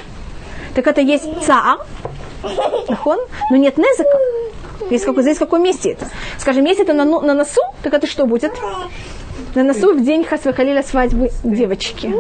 Так 0.75 0.87
это 0.87 1.01
есть 1.01 1.25
цаар, 1.45 1.79
но 3.49 3.57
нет 3.57 3.77
незака. 3.77 4.17
Есть 4.89 5.05
какой, 5.05 5.23
здесь 5.23 5.37
месте 5.61 5.91
это? 5.91 6.07
Скажем, 6.37 6.63
это 6.83 6.93
на, 6.93 7.05
на 7.05 7.33
носу, 7.33 7.61
так 7.81 7.93
это 7.93 8.07
что 8.07 8.25
будет? 8.25 8.53
На 9.55 9.63
носу 9.63 9.93
в 9.93 10.03
день 10.03 10.23
хасвахалиля 10.23 10.83
свадьбы 10.83 11.31
девочки. 11.43 12.13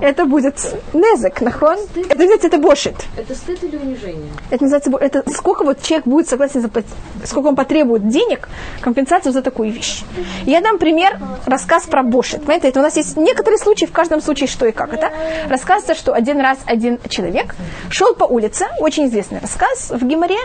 Это 0.00 0.26
будет 0.26 0.56
незек, 0.92 1.40
нахон. 1.40 1.78
Это, 1.96 2.14
знаете, 2.14 2.46
это 2.48 2.58
бошит. 2.58 2.94
Это 3.16 3.34
стыд 3.34 3.62
или 3.64 3.76
унижение? 3.76 4.30
Это 4.50 4.64
называется, 4.64 4.90
это 5.00 5.30
сколько 5.32 5.64
вот 5.64 5.82
человек 5.82 6.06
будет 6.06 6.28
согласен 6.28 6.60
заплатить, 6.60 6.90
сколько 7.24 7.48
он 7.48 7.56
потребует 7.56 8.08
денег, 8.08 8.48
компенсацию 8.80 9.32
за 9.32 9.42
такую 9.42 9.70
вещь. 9.70 10.02
Я 10.44 10.60
дам 10.60 10.78
пример, 10.78 11.18
рассказ 11.46 11.84
про 11.84 12.02
бошит. 12.02 12.40
Понимаете, 12.40 12.68
это 12.68 12.80
у 12.80 12.82
нас 12.82 12.96
есть 12.96 13.16
некоторые 13.16 13.58
случаи, 13.58 13.86
в 13.86 13.92
каждом 13.92 14.20
случае 14.20 14.48
что 14.48 14.66
и 14.66 14.72
как. 14.72 14.92
Это 14.92 15.10
рассказывается, 15.48 15.94
что 15.94 16.12
один 16.12 16.40
раз 16.40 16.58
один 16.66 16.98
человек 17.08 17.54
шел 17.90 18.14
по 18.14 18.24
улице, 18.24 18.66
очень 18.80 19.06
известный 19.06 19.38
рассказ 19.38 19.90
в 19.90 20.04
Гимаре, 20.06 20.38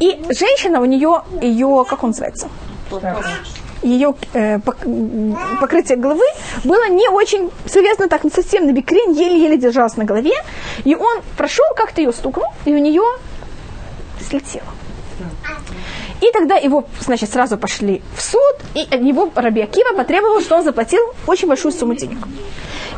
и 0.00 0.22
женщина 0.30 0.80
у 0.80 0.84
нее, 0.84 1.22
ее, 1.40 1.84
как 1.88 2.02
он 2.02 2.10
называется? 2.10 2.48
Ее 3.82 4.14
э, 4.32 4.58
покрытие 5.60 5.98
головы 5.98 6.24
было 6.64 6.88
не 6.88 7.08
очень 7.08 7.50
связано 7.66 8.08
так 8.08 8.22
совсем 8.32 8.66
на 8.66 8.72
бикрень, 8.72 9.12
еле-еле 9.12 9.56
держалась 9.56 9.96
на 9.96 10.04
голове. 10.04 10.34
И 10.84 10.94
он 10.94 11.22
прошел, 11.36 11.64
как-то 11.76 12.00
ее 12.00 12.12
стукнул, 12.12 12.46
и 12.64 12.72
у 12.72 12.78
нее 12.78 13.02
слетело. 14.20 14.66
И 16.20 16.30
тогда 16.32 16.56
его, 16.56 16.84
значит, 17.00 17.32
сразу 17.32 17.58
пошли 17.58 18.00
в 18.16 18.22
суд, 18.22 18.54
и 18.74 18.82
от 18.82 19.00
него 19.00 19.30
Раби 19.34 19.60
Акива 19.60 19.92
потребовал, 19.96 20.40
что 20.40 20.56
он 20.56 20.64
заплатил 20.64 21.02
очень 21.26 21.48
большую 21.48 21.72
сумму 21.72 21.94
денег. 21.94 22.18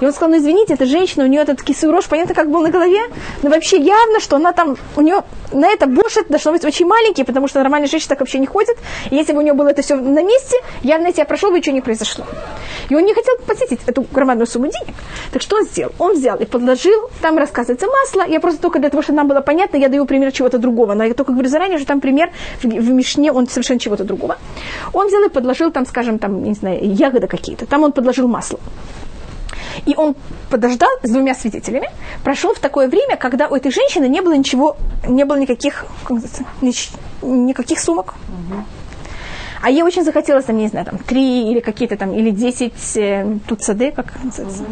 И 0.04 0.06
он 0.06 0.12
сказал, 0.12 0.28
ну 0.28 0.36
извините, 0.36 0.74
эта 0.74 0.84
женщина, 0.84 1.24
у 1.24 1.26
нее 1.26 1.40
этот 1.40 1.62
кисурож, 1.62 2.04
понятно, 2.08 2.34
как 2.34 2.50
был 2.50 2.60
на 2.60 2.68
голове, 2.68 3.00
но 3.42 3.48
вообще 3.48 3.78
явно, 3.78 4.20
что 4.20 4.36
она 4.36 4.52
там, 4.52 4.76
у 4.96 5.00
нее 5.00 5.22
на 5.50 5.66
это 5.66 5.86
бошет 5.86 6.28
должно 6.28 6.52
быть 6.52 6.62
очень 6.62 6.84
маленький, 6.84 7.24
потому 7.24 7.48
что 7.48 7.60
нормальная 7.60 7.88
женщина 7.88 8.10
так 8.10 8.20
вообще 8.20 8.38
не 8.38 8.44
ходит. 8.46 8.76
И 9.10 9.16
если 9.16 9.32
бы 9.32 9.38
у 9.38 9.40
нее 9.40 9.54
было 9.54 9.68
это 9.68 9.80
все 9.80 9.96
на 9.96 10.22
месте, 10.22 10.58
явно 10.82 11.06
если 11.06 11.20
я 11.20 11.24
прошел 11.24 11.50
бы, 11.50 11.56
ничего 11.56 11.74
не 11.74 11.80
произошло. 11.80 12.26
И 12.90 12.94
он 12.94 13.02
не 13.04 13.14
хотел 13.14 13.34
платить 13.46 13.80
эту 13.86 14.02
громадную 14.02 14.46
сумму 14.46 14.66
денег. 14.66 14.94
Так 15.32 15.40
что 15.40 15.56
он 15.56 15.64
сделал? 15.64 15.92
Он 15.98 16.12
взял 16.12 16.36
и 16.36 16.44
подложил, 16.44 17.08
там 17.22 17.38
рассказывается 17.38 17.86
масло, 17.86 18.30
я 18.30 18.40
просто 18.40 18.60
только 18.60 18.80
для 18.80 18.90
того, 18.90 19.02
чтобы 19.02 19.16
нам 19.16 19.28
было 19.28 19.40
понятно, 19.40 19.78
я 19.78 19.88
даю 19.88 20.04
пример 20.04 20.32
чего-то 20.32 20.58
другого, 20.58 20.92
но 20.92 21.04
я 21.04 21.14
только 21.14 21.32
говорю 21.32 21.48
заранее, 21.48 21.78
что 21.78 21.86
там 21.86 22.02
пример 22.02 22.30
в, 22.62 22.66
в 22.66 22.90
Мишне, 22.90 23.32
он 23.32 23.48
совершенно 23.48 23.80
чего-то 23.80 24.04
другого. 24.04 24.36
Он 24.92 25.06
взял 25.06 25.24
и 25.24 25.30
подложил 25.30 25.70
там, 25.70 25.86
скажем, 25.86 26.18
там, 26.18 26.42
не 26.42 26.52
знаю, 26.52 26.78
ягоды 26.82 27.26
какие-то, 27.26 27.64
там 27.64 27.84
он 27.84 27.92
подложил 27.92 28.28
масло. 28.28 28.60
И 29.86 29.94
он 29.96 30.14
подождал 30.50 30.90
с 31.02 31.10
двумя 31.10 31.34
свидетелями, 31.34 31.88
прошел 32.22 32.54
в 32.54 32.58
такое 32.58 32.88
время, 32.88 33.16
когда 33.16 33.48
у 33.48 33.54
этой 33.54 33.70
женщины 33.70 34.08
не 34.08 34.20
было 34.20 34.34
ничего, 34.34 34.76
не 35.06 35.24
было 35.24 35.36
никаких, 35.38 35.86
как 36.04 36.18
нич- 36.62 36.96
никаких 37.22 37.80
сумок. 37.80 38.14
А 39.62 39.70
ей 39.70 39.82
очень 39.82 40.04
захотелось, 40.04 40.44
там, 40.44 40.58
не 40.58 40.68
знаю, 40.68 40.84
там, 40.84 40.98
три 40.98 41.50
или 41.50 41.60
какие-то 41.60 41.96
там, 41.96 42.12
или 42.12 42.30
десять 42.30 42.96
э, 42.96 43.38
тут 43.48 43.62
сады, 43.62 43.92
как 43.92 44.12
называется? 44.22 44.64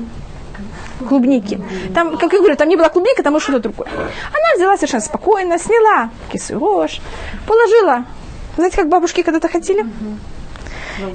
клубники. 1.08 1.60
Там, 1.94 2.16
как 2.16 2.32
я 2.32 2.38
говорю, 2.38 2.56
там 2.56 2.68
не 2.68 2.76
была 2.76 2.88
клубника, 2.88 3.22
там 3.22 3.32
было 3.32 3.40
что-то 3.40 3.60
другое. 3.60 3.88
Она 3.88 4.56
взяла 4.56 4.76
совершенно 4.76 5.02
спокойно, 5.02 5.58
сняла 5.58 6.10
кису 6.30 6.58
рожь, 6.58 7.00
положила. 7.46 8.04
Знаете, 8.56 8.76
как 8.76 8.88
бабушки 8.88 9.22
когда-то 9.22 9.48
хотели? 9.48 9.84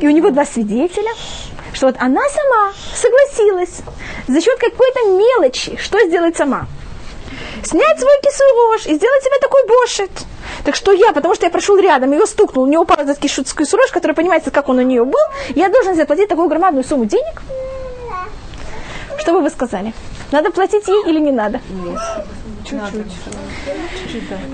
И 0.02 0.08
у 0.08 0.12
него 0.12 0.32
два 0.32 0.46
свидетеля, 0.46 1.12
что 1.74 1.88
вот 1.88 1.96
она 2.00 2.22
сама 2.30 2.74
согласилась 2.94 3.82
за 4.28 4.42
счет 4.42 4.58
какой-то 4.60 5.12
мелочи, 5.12 5.78
что 5.78 6.00
сделать 6.06 6.36
сама. 6.38 6.68
Снять 7.64 8.00
свой 8.00 8.22
кисурож 8.22 8.86
и 8.86 8.96
сделать 8.96 9.24
себе 9.24 9.40
такой 9.42 9.68
бошет. 9.68 10.12
Так 10.64 10.76
что 10.76 10.92
я, 10.92 11.12
потому 11.12 11.36
что 11.36 11.46
я 11.46 11.50
прошел 11.50 11.78
рядом, 11.78 12.12
ее 12.12 12.26
стукнул, 12.26 12.64
у 12.64 12.68
него 12.68 12.84
упал 12.84 12.98
этот 12.98 13.20
кисурож, 13.20 13.92
который 13.92 14.14
понимается, 14.14 14.52
как 14.52 14.70
он 14.70 14.80
у 14.80 14.82
нее 14.82 15.04
был, 15.04 15.20
я 15.56 15.70
должен 15.70 15.96
заплатить 15.96 16.30
такую 16.30 16.48
громадную 16.48 16.84
сумму 16.84 17.06
денег? 17.06 17.42
Что 19.20 19.34
бы 19.34 19.42
вы 19.42 19.50
сказали? 19.50 19.94
Надо 20.32 20.52
платить 20.52 20.88
ей 20.88 21.04
или 21.08 21.20
не 21.20 21.32
надо? 21.32 21.60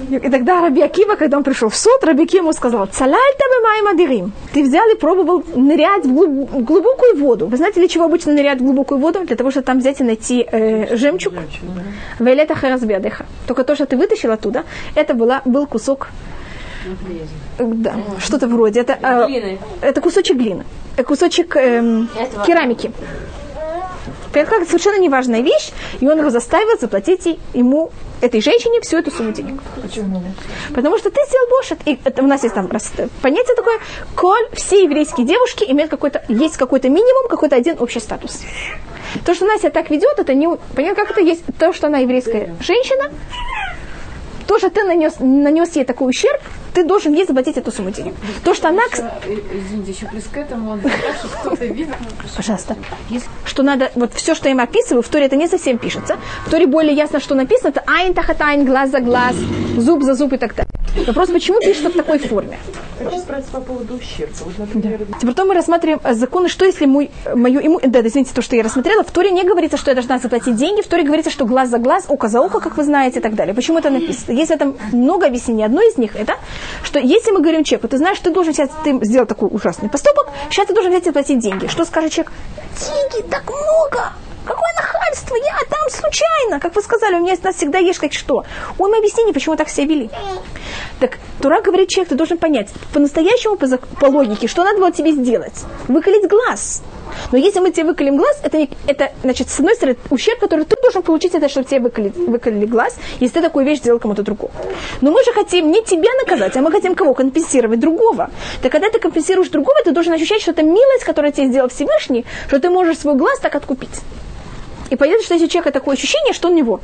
И 0.10 0.30
тогда 0.30 0.62
Раби 0.62 0.82
Акива, 0.82 1.16
когда 1.16 1.38
он 1.38 1.44
пришел 1.44 1.70
в 1.70 1.76
суд, 1.76 2.04
Раби 2.04 2.24
Акива 2.24 2.44
ему 2.44 2.54
сказал, 2.54 2.86
«Цалаль 2.88 3.34
тебе 3.38 3.62
моим 3.64 3.88
адирим». 3.88 4.32
Ты 4.54 4.64
взял 4.64 4.88
и 4.90 4.96
пробовал 4.96 5.44
нырять 5.56 6.06
в 6.06 6.14
глуб- 6.14 6.50
в 6.52 6.64
глубокую 6.64 7.18
воду. 7.18 7.48
Вы 7.48 7.58
знаете, 7.58 7.80
для 7.80 7.88
чего 7.88 8.06
обычно 8.06 8.34
ныряют 8.34 8.62
в 8.62 8.64
глубокую 8.64 9.00
воду? 9.00 9.22
Для 9.26 9.36
того, 9.36 9.52
чтобы 9.52 9.66
там 9.66 9.80
взять 9.80 10.02
и 10.02 10.04
найти 10.04 10.48
э, 10.52 10.96
жемчуг. 10.96 11.34
Вейлета 12.20 12.56
харазбедеха. 12.56 13.26
Только 13.48 13.64
то, 13.64 13.76
что 13.76 13.86
ты 13.86 13.98
вытащил 13.98 14.32
оттуда, 14.32 14.64
это 14.96 15.14
была, 15.14 15.42
был 15.46 15.66
кусок 15.68 16.10
э, 17.58 17.64
да, 17.66 17.94
что-то 18.20 18.48
вроде. 18.48 18.82
Это, 18.82 18.94
э, 19.02 19.58
это 19.82 20.02
кусочек 20.02 20.38
глины. 20.38 20.64
Э, 20.98 21.04
Кусочек 21.04 21.56
Этого. 21.56 22.46
керамики. 22.46 22.92
Как 24.34 24.66
совершенно 24.66 25.00
неважная 25.00 25.42
вещь, 25.42 25.72
и 26.00 26.08
он 26.08 26.18
его 26.20 26.30
заставил 26.30 26.78
заплатить 26.80 27.40
ему, 27.54 27.92
этой 28.24 28.42
женщине, 28.42 28.80
всю 28.82 28.98
эту 28.98 29.12
сумму 29.12 29.32
денег. 29.32 29.62
Почему? 29.82 30.24
Потому 30.74 30.98
что 30.98 31.12
ты 31.12 31.20
сделал 31.28 31.50
бошет. 31.50 31.80
И 31.86 32.00
это 32.04 32.24
у 32.24 32.28
нас 32.28 32.44
есть 32.44 32.56
там 32.56 32.68
понятие 33.22 33.56
такое, 33.56 33.80
коль 34.16 34.48
все 34.54 34.84
еврейские 34.84 35.28
девушки 35.28 35.66
имеют 35.68 35.92
какой-то, 35.92 36.24
есть 36.30 36.58
какой-то 36.58 36.90
минимум, 36.90 37.28
какой-то 37.30 37.56
один 37.56 37.76
общий 37.80 38.00
статус. 38.00 38.42
То, 39.26 39.36
что 39.36 39.46
она 39.46 39.58
себя 39.58 39.70
так 39.70 39.90
ведет, 39.90 40.18
это 40.18 40.34
не... 40.34 40.48
Понятно, 40.76 41.04
как 41.04 41.12
это 41.12 41.22
есть? 41.22 41.44
То, 41.60 41.74
что 41.74 41.88
она 41.88 42.00
еврейская 42.00 42.56
женщина, 42.62 43.12
то, 44.48 44.58
что 44.60 44.70
ты 44.70 44.84
нанес, 44.84 45.14
нанес 45.20 45.76
ей 45.76 45.86
такой 45.86 46.10
ущерб, 46.10 46.42
ты 46.74 46.84
должен 46.84 47.14
ей 47.14 47.26
заплатить 47.26 47.58
эту 47.58 47.72
сумму 47.72 47.92
денег. 47.92 48.14
То, 48.44 48.54
что 48.54 48.70
она... 48.70 48.82
кс- 48.92 49.04
Э, 49.26 49.36
Извините, 49.54 49.92
еще 49.92 50.06
плюс 50.08 50.24
к 50.26 50.38
этому 50.38 50.72
он 50.72 50.80
сказал, 50.80 50.98
что 51.20 51.28
кто-то 51.28 51.66
видел. 51.66 51.94
Пожалуйста. 52.36 52.76
Что 53.46 53.64
надо, 53.64 53.92
вот 53.96 54.14
все, 54.14 54.34
что 54.36 54.48
я 54.48 54.52
им 54.54 54.60
описываю, 54.60 55.02
в 55.04 55.08
Торе 55.08 55.26
это 55.26 55.36
не 55.36 55.48
совсем 55.48 55.78
пишется. 55.78 56.18
В 56.48 56.50
Торе 56.50 56.66
более 56.68 56.94
ясно, 56.96 57.20
что 57.20 57.36
написано, 57.36 57.70
это 57.70 57.84
айн 57.86 58.14
тахат 58.14 58.42
айн, 58.42 58.66
глаз 58.66 58.90
за 58.92 59.00
глаз, 59.00 59.36
зуб 59.78 60.04
за 60.04 60.14
зуб 60.16 60.34
и 60.34 60.38
так 60.38 60.56
далее. 60.56 60.72
Вопрос, 60.96 61.30
почему 61.30 61.60
пишется 61.60 61.90
в 61.90 61.94
такой 61.94 62.20
форме? 62.20 62.60
Хочу 63.00 63.18
спросить 63.18 63.50
по 63.50 63.60
поводу 63.60 63.96
ущерба. 63.96 64.34
Вот, 64.46 64.58
например, 64.60 65.00
Потом 65.26 65.48
мы 65.48 65.56
рассматриваем 65.56 66.00
э, 66.04 66.14
законы, 66.14 66.50
что 66.50 66.66
если 66.66 66.86
мой, 66.86 67.10
э, 67.26 67.36
мое 67.36 67.60
иму... 67.66 67.80
Да, 67.82 68.02
да, 68.02 68.08
извините, 68.08 68.32
то, 68.34 68.42
что 68.42 68.56
я 68.56 68.64
рассмотрела. 68.64 69.04
В 69.04 69.12
Торе 69.12 69.32
не 69.32 69.44
говорится, 69.44 69.78
что 69.78 69.92
я 69.92 69.96
должна 69.96 70.20
заплатить 70.20 70.56
деньги. 70.56 70.82
В 70.82 70.88
Торе 70.88 71.04
говорится, 71.04 71.32
что 71.32 71.46
глаз 71.46 71.70
за 71.70 71.80
глаз, 71.80 72.06
око 72.08 72.28
за 72.28 72.42
око, 72.42 72.60
как 72.60 72.78
вы 72.78 72.84
знаете, 72.84 73.20
и 73.20 73.22
так 73.22 73.34
далее. 73.34 73.56
Почему 73.56 73.80
это 73.80 73.90
написано? 73.90 74.36
Есть 74.36 74.52
в 74.52 74.54
этом 74.54 74.78
много 74.92 75.26
объяснений. 75.26 75.64
Одно 75.64 75.82
из 75.82 75.98
них 75.98 76.16
это, 76.16 76.36
что 76.84 77.00
если 77.00 77.32
мы 77.32 77.42
говорим 77.42 77.64
человеку, 77.64 77.88
ты 77.88 77.98
знаешь, 77.98 78.20
ты 78.20 78.30
должен 78.30 78.54
сейчас, 78.54 78.70
ты 78.84 79.00
сделал 79.04 79.26
такой 79.26 79.50
ужасный 79.52 79.90
поступок, 79.90 80.30
сейчас 80.50 80.68
ты 80.68 80.74
должен 80.74 80.92
взять 80.92 81.08
и 81.08 81.12
платить 81.12 81.40
деньги. 81.40 81.68
Что 81.68 81.86
скажет 81.86 82.12
человек? 82.12 82.32
Деньги 82.80 83.28
так 83.30 83.44
много! 83.50 84.14
Какое 84.46 84.73
нахальство! 85.14 85.36
Я 85.36 85.58
там 85.70 85.90
случайно! 85.90 86.60
Как 86.60 86.76
вы 86.76 86.82
сказали, 86.82 87.16
у 87.16 87.20
меня 87.20 87.36
у 87.42 87.46
нас 87.46 87.56
всегда 87.56 87.80
есть 87.80 88.00
как 88.00 88.14
что. 88.14 88.44
Он 88.78 88.90
мне 88.90 89.00
объяснение, 89.00 89.34
почему 89.34 89.56
так 89.56 89.70
себя 89.70 89.88
вели. 89.88 90.10
Так 91.00 91.20
Тура 91.42 91.62
говорит, 91.62 91.90
человек, 91.90 92.10
ты 92.10 92.16
должен 92.16 92.38
понять, 92.38 92.70
по-настоящему, 92.94 93.58
по, 93.58 93.68
по 94.00 94.06
логике, 94.06 94.48
что 94.48 94.64
надо 94.64 94.80
было 94.80 94.92
тебе 94.92 95.12
сделать? 95.12 95.64
Выколить 95.88 96.28
глаз. 96.28 96.84
Но 97.32 97.38
если 97.38 97.60
мы 97.60 97.72
тебе 97.72 97.86
выколем 97.86 98.18
глаз, 98.18 98.40
это, 98.44 98.68
это, 98.88 99.12
значит, 99.24 99.50
с 99.50 99.60
одной 99.60 99.76
стороны, 99.76 99.98
ущерб, 100.10 100.40
который 100.40 100.66
ты 100.66 100.76
должен 100.82 101.04
получить, 101.04 101.36
это 101.36 101.50
чтобы 101.50 101.66
тебе 101.66 101.80
выколи, 101.80 102.10
выколили 102.10 102.66
глаз, 102.66 102.98
если 103.20 103.36
ты 103.36 103.42
такую 103.42 103.66
вещь 103.66 103.80
сделал 103.80 104.00
кому-то 104.00 104.24
другому. 104.24 104.54
Но 105.02 105.12
мы 105.12 105.24
же 105.24 105.34
хотим 105.34 105.72
не 105.72 105.84
тебя 105.84 106.10
наказать, 106.22 106.56
а 106.58 106.62
мы 106.62 106.72
хотим 106.72 106.96
кого? 106.96 107.14
Компенсировать 107.14 107.80
другого. 107.80 108.32
Так 108.62 108.72
когда 108.72 108.90
ты 108.90 109.00
компенсируешь 109.00 109.50
другого, 109.50 109.78
ты 109.84 109.92
должен 109.92 110.14
ощущать, 110.14 110.42
что 110.42 110.52
это 110.52 110.64
милость, 110.64 111.04
которую 111.04 111.34
тебе 111.34 111.48
сделал 111.48 111.70
Всевышний, 111.70 112.26
что 112.48 112.60
ты 112.60 112.70
можешь 112.70 113.00
свой 113.00 113.16
глаз 113.16 113.40
так 113.40 113.56
откупить. 113.56 114.02
И 114.90 114.96
понятно, 114.96 115.24
что 115.24 115.34
если 115.34 115.48
у 115.48 115.50
человека 115.50 115.72
такое 115.72 115.96
ощущение, 115.96 116.34
что 116.34 116.50
у 116.50 116.54
него, 116.54 116.82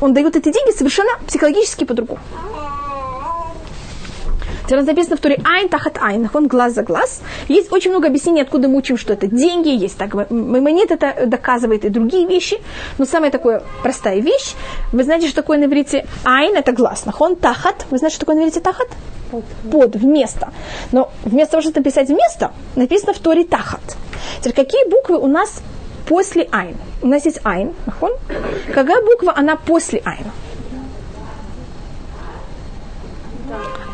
он 0.00 0.14
дает 0.14 0.36
эти 0.36 0.52
деньги 0.52 0.76
совершенно 0.76 1.10
психологически 1.26 1.84
по-другому. 1.84 2.20
Теперь 4.64 4.84
написано 4.84 5.16
в 5.16 5.20
Туре 5.20 5.38
айн 5.44 5.68
тахат 5.68 5.98
айн, 6.00 6.30
он 6.32 6.46
глаз 6.46 6.74
за 6.74 6.82
глаз. 6.82 7.20
Есть 7.48 7.72
очень 7.72 7.90
много 7.90 8.06
объяснений, 8.06 8.42
откуда 8.42 8.68
мы 8.68 8.78
учим, 8.78 8.96
что 8.96 9.12
это 9.12 9.26
деньги, 9.26 9.68
есть 9.68 9.98
так, 9.98 10.14
монет 10.30 10.90
это 10.90 11.26
доказывает 11.26 11.84
и 11.84 11.88
другие 11.88 12.26
вещи. 12.26 12.58
Но 12.98 13.04
самая 13.04 13.30
такая 13.30 13.62
простая 13.82 14.20
вещь, 14.20 14.54
вы 14.92 15.04
знаете, 15.04 15.26
что 15.26 15.36
такое 15.36 15.58
на 15.58 15.64
иврите 15.64 16.06
айн, 16.24 16.56
это 16.56 16.72
глаз, 16.72 17.04
нахон 17.06 17.36
тахат, 17.36 17.86
вы 17.90 17.98
знаете, 17.98 18.16
что 18.16 18.24
такое 18.24 18.36
на 18.36 18.42
иврите 18.42 18.60
тахат? 18.60 18.88
Под, 19.70 19.96
вместо. 19.96 20.52
Но 20.92 21.10
вместо 21.24 21.52
того, 21.52 21.62
чтобы 21.62 21.80
написать 21.80 22.08
вместо, 22.08 22.52
написано 22.76 23.14
в 23.14 23.18
Торе 23.18 23.44
тахат. 23.44 23.80
Теперь 24.40 24.52
какие 24.52 24.88
буквы 24.88 25.18
у 25.18 25.26
нас 25.26 25.60
после 26.06 26.48
айн? 26.50 26.76
У 27.02 27.06
нас 27.06 27.24
есть 27.24 27.40
айн, 27.44 27.72
נכון. 27.86 28.12
Какая 28.74 29.02
буква 29.02 29.32
она 29.36 29.56
после 29.56 30.00
айн? 30.04 30.26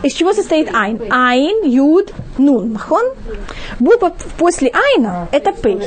Из 0.02 0.12
чего 0.12 0.32
состоит 0.32 0.72
айн? 0.74 1.00
Айн, 1.10 1.64
юд, 1.64 2.12
нун. 2.38 2.72
נכון? 2.72 3.14
Буква 3.80 4.14
после 4.36 4.70
айна– 4.70 5.28
это 5.32 5.52
пей. 5.52 5.82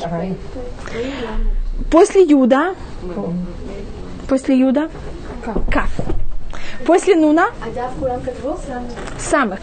После 1.90 2.24
юда, 2.24 2.76
после 4.28 4.60
юда– 4.60 4.90
каф. 5.72 5.90
После 6.86 7.16
нуна– 7.16 7.50
самех. 9.20 9.60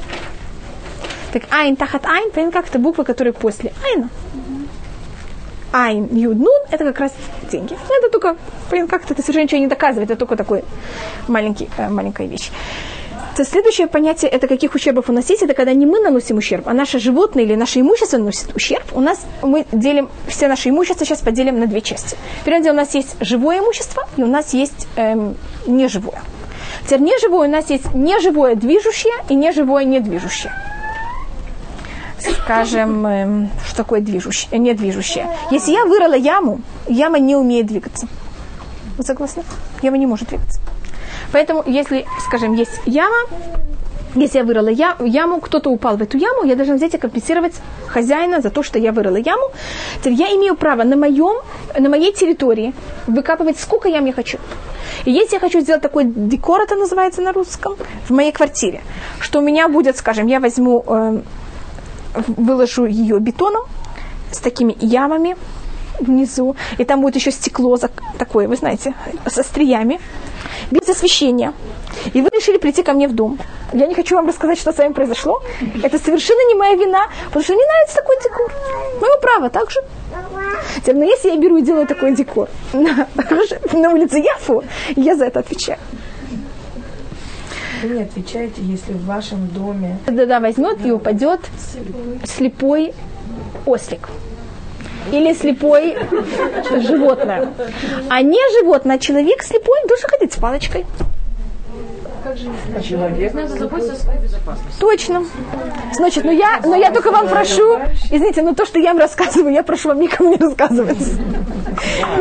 Так 1.33 1.43
עין 1.51 1.77
תחת 1.77 2.07
עין, 2.07 2.31
понятно, 2.31 2.53
как 2.53 2.71
это 2.71 2.79
буквы, 2.79 3.05
которые 3.05 3.35
после 3.35 3.73
айна. 3.85 4.09
Айн, 5.73 6.09
юд, 6.13 6.39
это 6.71 6.85
как 6.85 7.01
раз 7.01 7.13
деньги. 7.51 7.77
Это 7.99 8.11
только, 8.11 8.37
блин, 8.71 8.89
как-то 8.89 9.15
это 9.15 9.23
совершенно 9.23 9.45
ничего 9.45 9.61
не 9.61 9.67
доказывает, 9.67 10.11
это 10.11 10.19
только 10.19 10.37
такой 10.37 10.65
маленький, 11.27 11.69
э, 11.77 11.89
маленькая 11.89 12.27
вещь. 12.27 12.51
То 13.37 13.45
следующее 13.45 13.87
понятие, 13.87 14.31
это 14.33 14.49
каких 14.49 14.75
ущербов 14.75 15.09
у 15.09 15.13
нас 15.13 15.31
есть, 15.31 15.43
это 15.43 15.55
когда 15.55 15.73
не 15.73 15.87
мы 15.87 16.01
наносим 16.01 16.39
ущерб, 16.39 16.67
а 16.67 16.73
наше 16.73 16.99
животное 16.99 17.45
или 17.45 17.55
наше 17.55 17.81
имущество 17.81 18.19
наносит 18.19 18.57
ущерб. 18.57 18.85
У 18.93 19.01
нас 19.01 19.21
мы 19.43 19.65
делим 19.71 20.09
все 20.27 20.49
наши 20.49 20.71
имущества, 20.71 21.07
сейчас 21.07 21.21
поделим 21.21 21.61
на 21.61 21.69
две 21.69 21.81
части. 21.81 22.17
Первое 22.45 22.65
дело, 22.65 22.75
у 22.75 22.79
нас 22.79 22.95
есть 22.95 23.15
живое 23.21 23.61
имущество, 23.61 24.09
и 24.17 24.23
у 24.23 24.27
нас 24.27 24.55
есть 24.55 24.89
эм, 24.97 25.37
неживое. 25.67 26.21
Теперь 26.87 27.01
неживое 27.01 27.49
у 27.49 27.51
нас 27.53 27.71
есть 27.71 27.95
неживое 27.95 28.57
движущее 28.57 29.15
и 29.29 29.37
неживое 29.37 29.85
недвижущее. 29.85 30.53
Скажем, 32.21 33.07
эм, 33.07 33.51
что 33.67 33.77
такое 33.77 34.01
движущее, 34.01 34.49
э, 34.53 34.59
недвижущее. 34.59 35.29
Если 35.51 35.73
я 35.73 35.85
вырыла 35.85 36.15
яму, 36.15 36.61
яма 36.89 37.19
не 37.19 37.37
умеет 37.37 37.67
двигаться. 37.67 38.09
Вы 38.97 39.05
согласны? 39.05 39.45
Яма 39.83 39.99
не 39.99 40.07
может 40.07 40.29
двигаться. 40.29 40.61
Поэтому, 41.33 41.63
если, 41.67 42.07
скажем, 42.27 42.55
есть 42.55 42.81
яма, 42.87 43.17
если 44.15 44.39
я 44.39 44.45
вырыла 44.45 44.69
я, 44.69 44.97
яму, 45.01 45.41
кто-то 45.41 45.71
упал 45.71 45.97
в 45.97 46.03
эту 46.03 46.17
яму, 46.17 46.45
я 46.45 46.57
должна 46.57 46.75
взять 46.75 46.95
и 46.95 46.99
компенсировать 46.99 47.55
хозяина 47.87 48.41
за 48.41 48.51
то, 48.51 48.63
что 48.63 48.79
я 48.79 48.93
вырыла 48.93 49.17
яму. 49.17 49.51
Теперь 49.99 50.15
я 50.15 50.27
имею 50.37 50.57
право 50.57 50.83
на, 50.85 50.97
моем, 50.97 51.37
на 51.79 51.89
моей 51.89 52.13
территории 52.13 52.73
выкапывать 53.07 53.59
сколько 53.59 53.89
ям 53.89 54.07
я 54.07 54.13
хочу. 54.13 54.39
И 55.05 55.13
если 55.13 55.35
я 55.35 55.41
хочу 55.41 55.61
сделать 55.61 55.83
такой 55.83 56.05
декор, 56.05 56.63
это 56.63 56.75
называется 56.75 57.23
на 57.23 57.33
русском, 57.33 57.77
в 58.09 58.11
моей 58.11 58.33
квартире, 58.33 58.81
что 59.21 59.39
у 59.39 59.43
меня 59.43 59.69
будет, 59.69 59.97
скажем, 59.97 60.27
я 60.27 60.41
возьму, 60.41 60.85
э, 60.87 61.21
выложу 62.15 62.87
ее 62.87 63.19
бетоном 63.19 63.65
с 64.33 64.39
такими 64.39 64.77
ямами 64.81 65.37
внизу, 66.01 66.57
и 66.79 66.85
там 66.85 67.01
будет 67.01 67.17
еще 67.17 67.31
стекло 67.31 67.77
такое, 68.19 68.49
вы 68.49 68.57
знаете, 68.57 68.95
со 69.27 69.43
стриями 69.43 70.01
без 70.71 70.89
освещения. 70.89 71.53
И 72.13 72.21
вы 72.21 72.29
решили 72.29 72.59
прийти 72.59 72.83
ко 72.83 72.93
мне 72.93 73.09
в 73.09 73.15
дом. 73.15 73.39
Я 73.73 73.87
не 73.87 73.95
хочу 73.95 74.15
вам 74.15 74.29
рассказать, 74.29 74.59
что 74.59 74.73
с 74.73 74.79
вами 74.79 74.93
произошло. 74.93 75.43
Это 75.83 75.99
совершенно 75.99 76.49
не 76.49 76.55
моя 76.55 76.75
вина, 76.75 77.07
потому 77.27 77.45
что 77.45 77.55
мне 77.55 77.65
нравится 77.67 77.97
такой 77.97 78.17
декор. 78.23 78.53
Мое 79.01 79.21
право 79.21 79.51
так 79.51 79.71
же. 79.71 79.81
Но 80.87 81.05
если 81.05 81.31
я 81.31 81.37
беру 81.37 81.57
и 81.57 81.63
делаю 81.63 81.87
такой 81.87 82.15
декор 82.15 82.49
на, 82.73 83.09
на 83.73 83.91
улице 83.91 84.19
Яфу, 84.19 84.63
я 84.97 85.17
за 85.17 85.27
это 85.27 85.41
отвечаю. 85.41 85.79
Вы 87.83 87.89
не 87.91 88.03
отвечаете, 88.03 88.63
если 88.63 88.93
в 88.93 89.05
вашем 89.07 89.49
доме... 89.49 89.99
Да-да, 90.07 90.41
возьмет 90.41 90.85
и 90.85 90.91
упадет 90.91 91.41
слепой 92.25 92.93
ослик 93.67 94.09
или 95.13 95.33
слепой 95.33 95.97
животное. 96.83 97.49
А 98.09 98.23
не 98.23 98.61
животное, 98.61 98.97
а 98.97 98.99
человек 98.99 99.43
слепой 99.43 99.77
должен 99.87 100.09
ходить 100.09 100.33
с 100.33 100.37
палочкой. 100.37 100.87
Человек 102.83 103.33
надо 103.33 103.49
заботиться 103.49 103.93
о 103.95 103.97
своей 103.97 104.21
безопасности. 104.21 104.81
Точно. 104.81 105.25
Значит, 105.95 106.25
ну 106.25 106.31
я, 106.31 106.61
но 106.63 106.77
я 106.77 106.91
только 106.91 107.11
вам 107.11 107.27
прошу, 107.27 107.79
извините, 108.11 108.43
но 108.43 108.55
то, 108.55 108.67
что 108.67 108.79
я 108.79 108.93
вам 108.93 108.99
рассказываю, 108.99 109.55
я 109.55 109.63
прошу 109.63 109.89
вам 109.89 110.01
никому 110.01 110.31
не 110.31 110.37
рассказывать. 110.37 110.99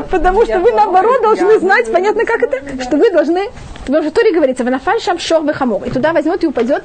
Потому 0.10 0.46
что 0.46 0.60
вы, 0.60 0.72
наоборот, 0.72 1.22
должны 1.22 1.60
знать, 1.60 1.92
понятно, 1.92 2.26
как 2.26 2.44
это, 2.44 2.84
что 2.84 2.98
вы 2.98 3.12
должны, 3.12 3.50
потому 3.86 4.04
что 4.04 4.12
в 4.12 4.14
Торе 4.14 4.34
говорится, 4.34 4.64
в 4.64 4.70
нафальшам 4.70 5.20
шор 5.20 5.44
вехамор, 5.44 5.84
и 5.86 5.90
туда 5.90 6.14
возьмет 6.14 6.44
и 6.44 6.48
упадет 6.48 6.84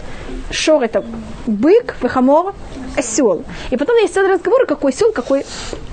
шор, 0.50 0.82
это 0.82 1.04
бык, 1.46 1.96
вехамор, 2.02 2.54
осел. 2.96 3.44
И 3.70 3.76
потом 3.76 3.96
есть 3.96 4.14
целый 4.14 4.32
разговор, 4.32 4.66
какой 4.66 4.92
осел, 4.92 5.12
какой 5.12 5.44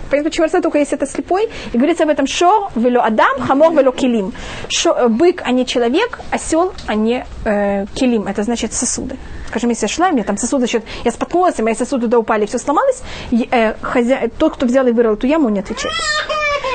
Понятно, 0.10 0.32
почему 0.32 0.46
Арса 0.46 0.62
только 0.62 0.80
если 0.80 0.98
это 0.98 1.06
слепой. 1.06 1.50
И 1.74 1.78
говорится 1.78 2.04
об 2.04 2.10
этом 2.10 2.28
шо, 2.28 2.70
вело 2.76 3.02
адам, 3.02 3.40
хамор, 3.42 3.74
вело 3.74 3.92
килим. 3.92 4.34
Шо, 4.70 4.96
э, 4.98 5.08
бык, 5.08 5.44
а 5.46 5.52
не 5.52 5.66
человек, 5.66 6.20
осел, 6.32 6.74
а 6.88 6.96
не 6.96 7.26
э, 7.46 7.86
килим. 7.94 8.28
Это 8.28 8.44
значит 8.44 8.74
сосуды. 8.74 9.18
Скажем, 9.48 9.70
если 9.70 9.86
я 9.86 9.88
шла, 9.88 10.12
меня 10.12 10.24
там 10.24 10.38
сосуды, 10.38 10.62
значит, 10.62 10.84
я 11.06 11.12
споткнулась, 11.12 11.60
и 11.60 11.64
мои 11.64 11.76
сосуды 11.76 12.04
туда 12.04 12.20
упали, 12.20 12.46
все 12.46 12.60
сломалось, 12.60 13.02
и, 13.32 13.48
э, 13.52 13.74
хозя... 13.82 14.22
тот, 14.38 14.54
кто 14.54 14.66
взял 14.66 14.88
и 14.88 14.92
вырыл 14.92 15.14
эту 15.14 15.28
яму, 15.28 15.50
не 15.50 15.60
отвечает. 15.60 15.94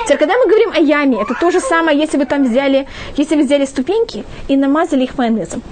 Теперь, 0.05 0.19
когда 0.19 0.35
мы 0.37 0.47
говорим 0.47 0.71
о 0.73 0.79
яме, 0.79 1.23
это 1.23 1.35
то 1.35 1.51
же 1.51 1.61
самое, 1.61 1.99
если 1.99 2.19
вы 2.19 2.27
там 2.27 2.45
взяли, 2.45 2.87
если 3.17 3.37
вы 3.37 3.45
взяли 3.45 3.65
ступеньки 3.65 4.25
и 4.49 4.57
намазали 4.57 5.05
их 5.05 5.17
майонезом. 5.17 5.63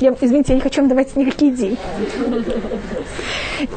Я, 0.00 0.14
извините, 0.20 0.52
я 0.52 0.56
не 0.56 0.60
хочу 0.60 0.82
вам 0.82 0.90
давать 0.90 1.16
никакие 1.16 1.52
идеи. 1.52 1.78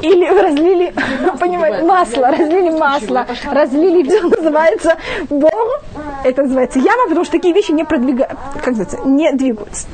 Или 0.02 0.26
разлили, 0.26 0.92
понимаете, 1.40 1.82
масло, 1.82 2.30
разлили 2.30 2.70
масло, 2.70 3.26
разлили, 3.50 4.06
все 4.06 4.20
называется 4.28 4.98
Бог. 5.30 5.82
Это 6.24 6.42
называется 6.42 6.78
яма, 6.78 7.04
потому 7.08 7.24
что 7.24 7.32
такие 7.32 7.54
вещи 7.54 7.72
не 7.72 7.84
продвигаются, 7.84 8.36
как 8.54 8.66
называется, 8.66 8.98
не 9.06 9.32
двигаются. 9.32 9.86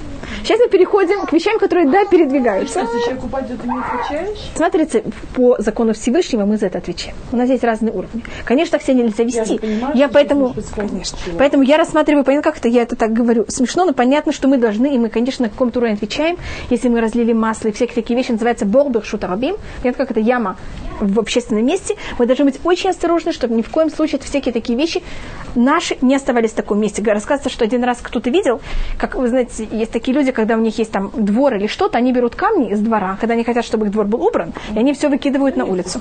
Сейчас 0.46 0.60
мы 0.60 0.68
переходим 0.68 1.26
к 1.26 1.32
вещам, 1.32 1.58
которые, 1.58 1.88
да, 1.88 2.04
передвигаются. 2.04 2.78
Если 2.78 3.00
человек 3.00 3.24
упадет, 3.24 3.60
ты 3.60 3.66
не 3.66 3.78
отвечаешь? 3.80 4.38
Смотрите, 4.54 5.02
по 5.34 5.56
закону 5.58 5.92
Всевышнего 5.92 6.44
мы 6.44 6.56
за 6.56 6.66
это 6.66 6.78
отвечаем. 6.78 7.16
У 7.32 7.36
нас 7.36 7.48
есть 7.48 7.64
разные 7.64 7.92
уровни. 7.92 8.22
Конечно, 8.44 8.78
все 8.78 8.94
нельзя 8.94 9.24
вести. 9.24 9.54
Я, 9.54 9.58
понимаю, 9.58 9.96
я 9.96 10.08
поэтому, 10.08 10.54
конечно, 10.76 11.18
поэтому 11.36 11.64
я 11.64 11.76
рассматриваю, 11.76 12.22
понятно, 12.22 12.48
как 12.48 12.60
это 12.60 12.68
я 12.68 12.82
это 12.82 12.94
так 12.94 13.12
говорю. 13.12 13.44
Смешно, 13.48 13.86
но 13.86 13.92
понятно, 13.92 14.32
что 14.32 14.46
мы 14.46 14.56
должны, 14.58 14.94
и 14.94 14.98
мы, 14.98 15.08
конечно, 15.08 15.46
на 15.46 15.50
каком-то 15.50 15.80
уровне 15.80 15.96
отвечаем. 15.96 16.36
Если 16.70 16.88
мы 16.88 17.00
разлили 17.00 17.32
масло 17.32 17.66
и 17.66 17.72
всякие 17.72 17.96
такие 17.96 18.16
вещи, 18.16 18.30
называется 18.30 18.66
борбер 18.66 19.04
шутарабим. 19.04 19.56
Понятно, 19.82 20.06
как 20.06 20.12
это 20.12 20.20
яма 20.20 20.56
в 21.00 21.18
общественном 21.18 21.66
месте. 21.66 21.96
Мы 22.18 22.26
должны 22.26 22.44
быть 22.44 22.60
очень 22.62 22.90
осторожны, 22.90 23.32
чтобы 23.32 23.54
ни 23.54 23.62
в 23.62 23.68
коем 23.68 23.90
случае 23.90 24.20
всякие 24.20 24.52
такие 24.52 24.78
вещи 24.78 25.02
наши 25.54 25.96
не 26.00 26.14
оставались 26.14 26.52
в 26.52 26.54
таком 26.54 26.80
месте. 26.80 27.02
Рассказывается, 27.02 27.50
что 27.50 27.64
один 27.64 27.82
раз 27.84 27.98
кто-то 28.00 28.30
видел, 28.30 28.60
как 28.98 29.14
вы 29.14 29.28
знаете, 29.28 29.66
есть 29.70 29.90
такие 29.90 30.16
люди, 30.16 30.32
когда 30.36 30.56
у 30.56 30.60
них 30.60 30.78
есть 30.78 30.92
там 30.92 31.10
двор 31.14 31.54
или 31.54 31.66
что-то, 31.66 31.96
они 31.96 32.12
берут 32.12 32.36
камни 32.36 32.70
из 32.70 32.80
двора, 32.80 33.16
когда 33.20 33.34
они 33.34 33.42
хотят, 33.42 33.64
чтобы 33.64 33.86
их 33.86 33.92
двор 33.92 34.06
был 34.06 34.22
убран, 34.22 34.52
и 34.74 34.78
они 34.78 34.92
все 34.92 35.08
выкидывают 35.08 35.56
на 35.56 35.64
улицу. 35.64 35.98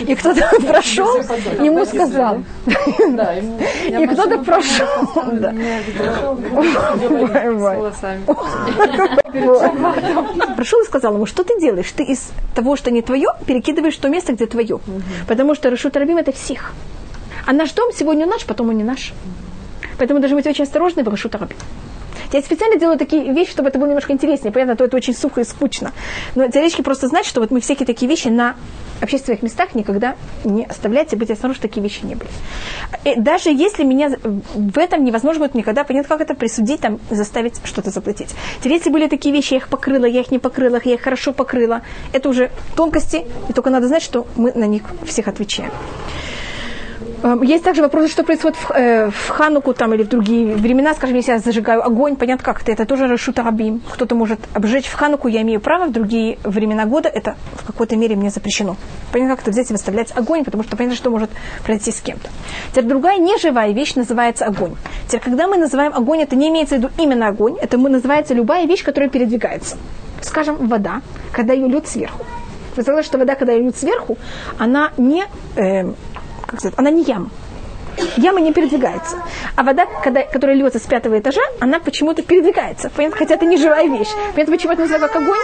И 0.00 0.14
кто-то 0.14 0.42
прошел, 0.66 1.16
ему 1.64 1.84
сказал. 1.84 2.42
И 2.66 4.06
кто-то 4.06 4.38
прошел. 4.38 4.86
Прошел 10.56 10.80
и 10.82 10.84
сказал 10.86 11.14
ему, 11.14 11.26
что 11.26 11.44
ты 11.44 11.60
делаешь? 11.60 11.92
Ты 11.92 12.02
из 12.04 12.30
того, 12.54 12.76
что 12.76 12.90
не 12.90 13.02
твое, 13.02 13.28
перекидываешь 13.46 13.96
то 13.96 14.08
место, 14.08 14.32
где 14.32 14.46
твое. 14.46 14.80
Потому 15.28 15.54
что 15.54 15.70
Рашут 15.70 15.96
Рабим 15.96 16.16
это 16.16 16.32
всех. 16.32 16.72
А 17.46 17.52
наш 17.52 17.72
дом 17.72 17.92
сегодня 17.94 18.26
наш, 18.26 18.44
потом 18.44 18.70
он 18.70 18.76
не 18.76 18.84
наш. 18.84 19.12
Поэтому 19.98 20.20
должны 20.20 20.36
быть 20.36 20.46
очень 20.46 20.64
осторожны 20.64 21.04
в 21.04 21.08
Рашут 21.08 21.34
Рабим. 21.34 21.56
Я 22.32 22.42
специально 22.42 22.78
делаю 22.78 22.98
такие 22.98 23.32
вещи, 23.32 23.50
чтобы 23.50 23.68
это 23.68 23.78
было 23.78 23.88
немножко 23.88 24.12
интереснее. 24.12 24.52
Понятно, 24.52 24.76
то 24.76 24.84
это 24.84 24.96
очень 24.96 25.14
сухо 25.14 25.40
и 25.40 25.44
скучно. 25.44 25.92
Но 26.34 26.48
теоретически 26.48 26.82
просто 26.82 27.08
знать, 27.08 27.26
что 27.26 27.40
вот 27.40 27.50
мы 27.50 27.60
всякие 27.60 27.86
такие 27.86 28.08
вещи 28.08 28.28
на 28.28 28.56
общественных 29.00 29.42
местах 29.42 29.74
никогда 29.74 30.16
не 30.44 30.64
оставляйте, 30.64 31.16
быть 31.16 31.30
осторожны, 31.30 31.62
такие 31.62 31.82
вещи 31.82 32.04
не 32.04 32.14
были. 32.14 32.30
И 33.04 33.10
э, 33.10 33.20
даже 33.20 33.50
если 33.50 33.84
меня 33.84 34.10
в 34.54 34.78
этом 34.78 35.04
невозможно 35.04 35.44
будет 35.44 35.54
никогда 35.54 35.84
понять, 35.84 36.06
как 36.06 36.20
это 36.20 36.34
присудить, 36.34 36.80
там, 36.80 36.98
заставить 37.10 37.60
что-то 37.64 37.90
заплатить. 37.90 38.34
Теперь, 38.62 38.78
были 38.90 39.08
такие 39.08 39.34
вещи, 39.34 39.54
я 39.54 39.58
их 39.58 39.68
покрыла, 39.68 40.04
я 40.04 40.20
их 40.20 40.30
не 40.30 40.38
покрыла, 40.38 40.80
я 40.84 40.94
их 40.94 41.00
хорошо 41.00 41.32
покрыла, 41.32 41.82
это 42.12 42.28
уже 42.28 42.50
тонкости, 42.74 43.24
и 43.48 43.52
только 43.52 43.70
надо 43.70 43.88
знать, 43.88 44.02
что 44.02 44.26
мы 44.36 44.52
на 44.52 44.64
них 44.64 44.82
всех 45.04 45.28
отвечаем. 45.28 45.70
Эм, 47.22 47.42
есть 47.42 47.64
также 47.64 47.82
вопрос, 47.82 48.10
что 48.10 48.22
происходит 48.22 48.56
в, 48.56 48.70
э, 48.70 49.10
в 49.10 49.28
Хануку 49.28 49.74
там, 49.74 49.92
или 49.92 50.04
в 50.04 50.08
другие 50.08 50.54
времена. 50.54 50.94
Скажем, 50.94 51.16
если 51.16 51.32
я 51.32 51.38
зажигаю 51.40 51.84
огонь, 51.84 52.14
понятно 52.14 52.44
как 52.44 52.62
это, 52.62 52.70
это 52.70 52.86
тоже 52.86 53.08
Рашута 53.08 53.42
Рабим. 53.42 53.80
Кто-то 53.92 54.14
может 54.14 54.38
обжечь 54.54 54.86
в 54.86 54.94
Хануку, 54.94 55.26
я 55.26 55.42
имею 55.42 55.60
право, 55.60 55.86
в 55.86 55.92
другие 55.92 56.38
времена 56.44 56.84
года 56.84 57.08
это 57.08 57.34
в 57.54 57.64
какой-то 57.66 57.96
мере 57.96 58.14
мне 58.14 58.30
запрещено. 58.30 58.76
Понятно, 59.12 59.34
как 59.34 59.42
это 59.42 59.50
взять 59.50 59.70
и 59.70 59.72
выставлять 59.72 60.12
огонь, 60.16 60.44
потому 60.44 60.62
что 60.62 60.76
понятно, 60.76 60.96
что 60.96 61.10
может 61.10 61.30
произойти 61.64 61.90
с 61.90 62.00
кем-то. 62.00 62.28
Теперь 62.70 62.84
другая 62.84 63.18
неживая 63.18 63.72
вещь 63.72 63.96
называется 63.96 64.44
огонь. 64.44 64.76
Теперь, 65.06 65.20
когда 65.20 65.48
мы 65.48 65.56
называем 65.56 65.92
огонь, 65.94 66.20
это 66.20 66.36
не 66.36 66.48
имеется 66.48 66.76
в 66.76 66.78
виду 66.78 66.90
именно 66.98 67.26
огонь, 67.28 67.56
это 67.60 67.78
мы 67.78 67.90
называется 67.90 68.34
любая 68.34 68.66
вещь, 68.66 68.84
которая 68.84 69.10
передвигается. 69.10 69.76
Скажем, 70.20 70.68
вода, 70.68 71.02
когда 71.32 71.52
ее 71.52 71.66
льют 71.66 71.88
сверху. 71.88 72.24
Вы 72.76 72.84
знаете, 72.84 73.08
что 73.08 73.18
вода, 73.18 73.34
когда 73.34 73.52
ее 73.52 73.62
льют 73.62 73.76
сверху, 73.76 74.16
она 74.56 74.92
не 74.98 75.24
э, 75.56 75.92
как 76.48 76.60
сказать, 76.60 76.78
она 76.78 76.90
не 76.90 77.02
яма. 77.02 77.28
Яма 78.16 78.40
не 78.40 78.52
передвигается. 78.52 79.22
А 79.54 79.62
вода, 79.62 79.86
когда, 80.02 80.22
которая 80.22 80.56
льется 80.56 80.78
с 80.78 80.82
пятого 80.82 81.18
этажа, 81.18 81.42
она 81.60 81.78
почему-то 81.78 82.22
передвигается. 82.22 82.90
Понятно? 82.90 83.18
Хотя 83.18 83.34
это 83.34 83.44
не 83.44 83.58
живая 83.58 83.86
вещь. 83.86 84.08
Понятно, 84.34 84.56
почему 84.56 84.72
это 84.72 84.82
называется 84.82 85.08
как 85.08 85.22
огонь? 85.22 85.38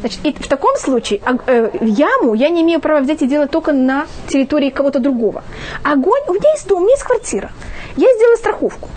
Значит, 0.00 0.20
и 0.22 0.32
в 0.32 0.46
таком 0.46 0.76
случае 0.76 1.20
э, 1.46 1.70
яму 1.80 2.34
я 2.34 2.50
не 2.50 2.62
имею 2.62 2.80
права 2.80 3.00
взять 3.00 3.22
и 3.22 3.26
делать 3.26 3.50
только 3.50 3.72
на 3.72 4.06
территории 4.28 4.70
кого-то 4.70 5.00
другого. 5.00 5.42
Огонь, 5.82 6.20
у 6.28 6.34
меня 6.34 6.50
есть 6.52 6.68
дом, 6.68 6.78
у 6.78 6.80
меня 6.82 6.92
есть 6.92 7.02
квартира. 7.02 7.50
Я 7.96 8.06
сделала 8.14 8.36
страховку. 8.36 8.88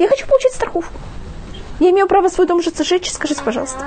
Я 0.00 0.08
хочу 0.08 0.26
получить 0.26 0.52
страховку. 0.52 0.98
Я 1.78 1.90
имею 1.90 2.08
право 2.08 2.28
свой 2.28 2.48
дом 2.48 2.58
уже 2.58 2.70
сжечь, 2.76 3.08
скажите, 3.12 3.42
пожалуйста. 3.44 3.78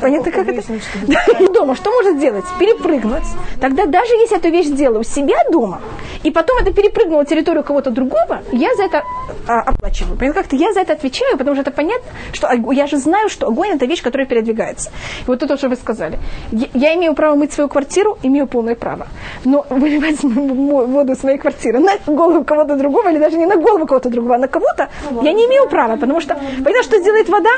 Понятно, 0.00 0.32
как 0.32 0.48
это? 0.48 0.62
Да, 1.06 1.24
и 1.38 1.46
дома 1.48 1.74
что 1.76 1.90
может 1.90 2.16
сделать? 2.16 2.44
Перепрыгнуть. 2.58 3.24
Тогда 3.60 3.86
даже 3.86 4.12
если 4.14 4.36
эту 4.36 4.48
вещь 4.50 4.66
сделала 4.66 5.00
у 5.00 5.02
себя 5.02 5.36
дома, 5.50 5.80
и 6.22 6.30
потом 6.30 6.58
это 6.58 6.72
перепрыгнуло 6.72 7.24
территорию 7.24 7.64
кого-то 7.64 7.90
другого, 7.90 8.42
я 8.52 8.74
за 8.74 8.84
это 8.84 9.02
а, 9.46 9.60
оплачиваю. 9.60 10.18
Понятно, 10.18 10.42
как-то 10.42 10.56
я 10.56 10.72
за 10.72 10.80
это 10.80 10.92
отвечаю, 10.92 11.38
потому 11.38 11.56
что 11.56 11.62
это 11.62 11.70
понятно, 11.70 12.10
что 12.32 12.48
я 12.72 12.86
же 12.86 12.98
знаю, 12.98 13.28
что 13.28 13.46
огонь 13.46 13.70
это 13.70 13.86
вещь, 13.86 14.02
которая 14.02 14.26
передвигается. 14.26 14.90
И 15.20 15.24
вот 15.26 15.42
это, 15.42 15.56
что 15.56 15.68
вы 15.68 15.76
сказали. 15.76 16.18
Я, 16.52 16.66
я 16.74 16.94
имею 16.94 17.14
право 17.14 17.36
мыть 17.36 17.52
свою 17.52 17.68
квартиру, 17.68 18.18
имею 18.22 18.46
полное 18.46 18.74
право. 18.74 19.06
Но 19.44 19.64
выливать 19.70 20.22
воду 20.22 21.12
из 21.12 21.20
своей 21.20 21.38
квартиры 21.38 21.78
на 21.78 21.92
голову 22.06 22.44
кого-то 22.44 22.76
другого, 22.76 23.10
или 23.10 23.18
даже 23.18 23.36
не 23.38 23.46
на 23.46 23.56
голову 23.56 23.86
кого-то 23.86 24.10
другого, 24.10 24.34
а 24.34 24.38
на 24.38 24.48
кого-то, 24.48 24.88
я 25.22 25.32
не 25.32 25.46
имею 25.46 25.68
права, 25.68 25.96
потому 25.96 26.20
что, 26.20 26.34
понятно, 26.64 26.82
что 26.82 26.98
сделает 26.98 27.28
вода, 27.28 27.50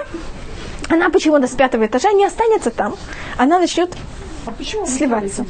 она 0.89 1.11
почему-то 1.11 1.47
с 1.47 1.53
пятого 1.53 1.87
этажа 1.87 2.13
не 2.13 2.25
останется 2.25 2.71
там. 2.71 2.95
Она 3.37 3.59
начнет 3.59 3.95
А 4.47 4.51
почему 4.51 4.87
Сливаться. 4.87 5.45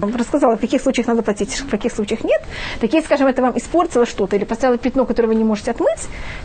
рассказала, 0.00 0.56
в 0.56 0.60
каких 0.60 0.80
случаях 0.80 1.06
надо 1.06 1.22
платить, 1.22 1.50
в 1.60 1.68
каких 1.68 1.92
случаях 1.92 2.24
нет. 2.24 2.42
Так 2.80 2.92
если, 2.92 3.06
скажем, 3.06 3.26
это 3.26 3.42
вам 3.42 3.56
испортило 3.58 4.06
что-то 4.06 4.36
или 4.36 4.44
поставило 4.44 4.78
пятно, 4.78 5.04
которое 5.04 5.28
вы 5.28 5.34
не 5.34 5.44
можете 5.44 5.70
отмыть, 5.72 6.00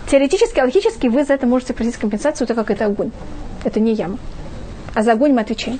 теоретически, 0.10 0.60
логически 0.60 1.08
вы 1.08 1.24
за 1.24 1.34
это 1.34 1.48
можете 1.48 1.74
просить 1.74 1.96
компенсацию, 1.98 2.46
так 2.48 2.58
как 2.58 2.72
это 2.72 2.86
огонь. 2.86 3.12
Это 3.64 3.80
не 3.80 3.94
яма. 3.94 4.18
А 4.94 5.04
за 5.04 5.14
огонь 5.14 5.34
мы 5.34 5.42
отвечаем. 5.42 5.80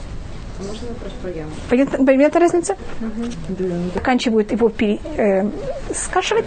Можно 0.60 0.88
вопрос 0.90 1.12
про 1.22 1.32
яму? 1.32 1.52
Понятна, 1.70 2.06
понятна 2.06 2.40
разница? 2.40 2.76
Ну, 3.02 3.10
Заканчивают 3.94 4.52
его 4.52 4.70
пере, 4.70 5.00
э, 5.18 5.50
скашивать. 5.94 6.46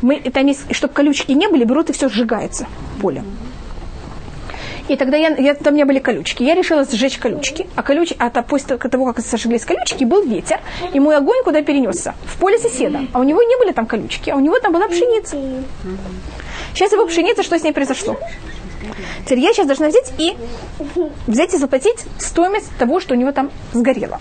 Мы, 0.00 0.20
там 0.20 0.46
есть, 0.46 0.74
чтобы 0.74 0.94
колючки 0.94 1.32
не 1.32 1.48
были, 1.48 1.64
берут 1.64 1.90
и 1.90 1.92
все 1.92 2.08
сжигается 2.08 2.66
поле. 3.02 3.22
И 4.88 4.96
тогда 4.96 5.16
я, 5.16 5.28
я, 5.36 5.54
там 5.54 5.74
не 5.74 5.84
были 5.84 5.98
колючки. 5.98 6.42
Я 6.42 6.54
решила 6.54 6.84
сжечь 6.84 7.18
колючки. 7.18 7.66
А, 7.76 7.82
колюч, 7.82 8.14
а 8.18 8.30
то, 8.30 8.42
после 8.42 8.78
того, 8.78 9.12
как 9.12 9.24
сожглись 9.24 9.64
колючки, 9.64 10.04
был 10.04 10.22
ветер. 10.22 10.60
И 10.94 11.00
мой 11.00 11.16
огонь 11.16 11.42
куда 11.44 11.62
перенесся? 11.62 12.14
В 12.24 12.38
поле 12.38 12.58
соседа. 12.58 13.00
А 13.12 13.20
у 13.20 13.22
него 13.22 13.42
не 13.42 13.56
были 13.58 13.72
там 13.72 13.86
колючки, 13.86 14.30
а 14.30 14.36
у 14.36 14.40
него 14.40 14.58
там 14.60 14.72
была 14.72 14.88
пшеница. 14.88 15.36
Сейчас 16.74 16.92
его 16.92 17.06
пшеница, 17.06 17.42
что 17.42 17.58
с 17.58 17.62
ней 17.62 17.72
произошло? 17.72 18.16
Теперь 19.24 19.40
я 19.40 19.52
сейчас 19.52 19.66
должна 19.66 19.88
взять 19.88 20.12
и 20.18 20.34
взять 21.26 21.52
и 21.52 21.58
заплатить 21.58 22.04
стоимость 22.18 22.70
того, 22.78 23.00
что 23.00 23.14
у 23.14 23.16
него 23.16 23.32
там 23.32 23.50
сгорело. 23.72 24.20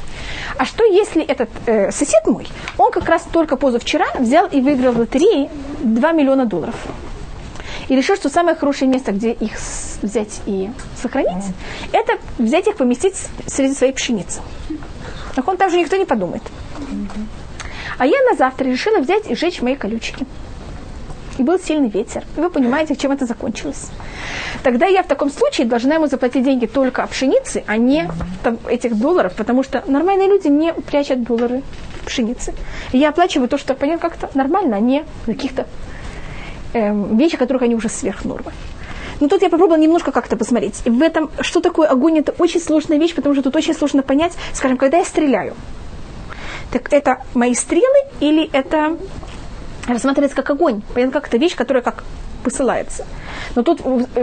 А 0.58 0.66
что 0.66 0.84
если 0.84 1.24
этот 1.24 1.50
э, 1.66 1.92
сосед 1.92 2.26
мой, 2.26 2.48
он 2.78 2.92
как 2.92 3.08
раз 3.08 3.26
только 3.32 3.56
позавчера 3.56 4.06
взял 4.20 4.48
и 4.48 4.60
выиграл 4.60 4.94
в 4.94 5.00
лотерее 5.00 5.50
2 5.80 6.12
миллиона 6.12 6.46
долларов. 6.46 6.76
И 7.88 7.96
решил, 7.96 8.16
что 8.16 8.30
самое 8.30 8.56
хорошее 8.56 8.90
место, 8.92 9.12
где 9.12 9.32
их 9.32 9.54
взять 10.02 10.42
и 10.46 10.70
сохранить, 11.02 11.46
это 11.92 12.14
взять 12.38 12.68
их, 12.68 12.76
поместить 12.76 13.16
среди 13.46 13.74
своей 13.74 13.94
пшеницы. 13.94 14.42
Так 15.36 15.48
он 15.48 15.58
там 15.58 15.70
же 15.70 15.78
никто 15.78 15.96
не 15.96 16.06
подумает. 16.06 16.44
А 17.98 18.06
я 18.06 18.22
на 18.30 18.36
завтра 18.36 18.66
решила 18.66 19.00
взять 19.00 19.30
и 19.30 19.36
сжечь 19.36 19.62
мои 19.62 19.76
колючки. 19.76 20.26
И 21.38 21.44
был 21.44 21.60
сильный 21.60 21.90
ветер. 21.90 22.24
И 22.36 22.42
вы 22.42 22.50
понимаете, 22.50 22.96
чем 22.96 23.12
это 23.12 23.26
закончилось. 23.26 23.90
Тогда 24.64 24.88
я 24.88 25.04
в 25.04 25.08
таком 25.08 25.30
случае 25.30 25.68
должна 25.68 25.96
ему 25.96 26.08
заплатить 26.08 26.44
деньги 26.44 26.66
только 26.66 27.04
о 27.04 27.08
пшенице, 27.08 27.64
а 27.68 27.78
не 27.78 28.10
там, 28.44 28.58
этих 28.68 28.98
долларов, 28.98 29.34
потому 29.36 29.64
что 29.64 29.84
нормальные 29.88 30.28
люди 30.28 30.48
не 30.48 30.74
прячут 30.74 31.24
доллары 31.24 31.62
в 32.02 32.06
пшенице. 32.08 32.54
И 32.92 32.98
я 32.98 33.10
оплачиваю 33.10 33.48
то, 33.48 33.58
что 33.58 33.76
понятно 33.76 34.10
как-то 34.10 34.30
нормально, 34.34 34.78
а 34.78 34.80
не 34.80 35.06
каких-то 35.26 35.68
эм, 36.74 37.18
вещи, 37.18 37.38
которых 37.38 37.64
они 37.64 37.76
уже 37.76 37.90
сверх 37.90 38.26
нормы. 38.26 38.52
Но 39.20 39.28
тут 39.28 39.42
я 39.42 39.50
попробовала 39.50 39.80
немножко 39.80 40.12
как-то 40.12 40.38
посмотреть. 40.38 40.82
И 40.86 40.90
в 40.90 41.02
этом, 41.02 41.32
что 41.42 41.60
такое 41.60 41.88
огонь, 41.88 42.20
это 42.20 42.34
очень 42.38 42.62
сложная 42.62 43.00
вещь, 43.00 43.16
потому 43.16 43.34
что 43.36 43.44
тут 43.44 43.56
очень 43.56 43.74
сложно 43.74 44.04
понять, 44.04 44.34
скажем, 44.54 44.78
когда 44.78 44.98
я 44.98 45.06
стреляю, 45.06 45.56
так 46.72 46.94
это 46.94 47.24
мои 47.34 47.56
стрелы 47.56 48.10
или 48.20 48.50
это 48.52 48.98
рассматривается 49.88 50.36
как 50.36 50.50
огонь. 50.50 50.82
Понятно, 50.94 51.20
как 51.20 51.30
это 51.30 51.38
вещь, 51.38 51.56
которая 51.56 51.84
как 51.84 52.04
посылается. 52.44 53.06
Но 53.56 53.64
тут, 53.64 53.82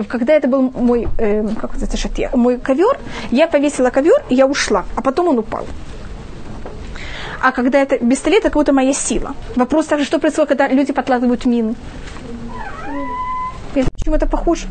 когда 0.08 0.34
это 0.34 0.48
был 0.48 0.70
мой, 0.70 1.08
э, 1.18 1.46
как 1.60 1.76
это 1.76 1.96
шатье, 1.96 2.30
мой 2.34 2.58
ковер, 2.58 2.98
я 3.30 3.46
повесила 3.46 3.90
ковер, 3.90 4.22
и 4.28 4.34
я 4.34 4.46
ушла, 4.46 4.84
а 4.96 5.02
потом 5.02 5.28
он 5.28 5.38
упал. 5.38 5.66
А 7.40 7.52
когда 7.52 7.78
это 7.78 7.98
пистолет, 7.98 8.38
это 8.40 8.48
как 8.48 8.54
будто 8.54 8.72
моя 8.72 8.94
сила. 8.94 9.34
Вопрос 9.56 9.86
также, 9.86 10.06
что 10.06 10.18
происходит, 10.18 10.48
когда 10.48 10.68
люди 10.68 10.92
подкладывают 10.92 11.44
мины. 11.44 11.74
Почему 13.82 14.16
это 14.16 14.26
похоже? 14.26 14.66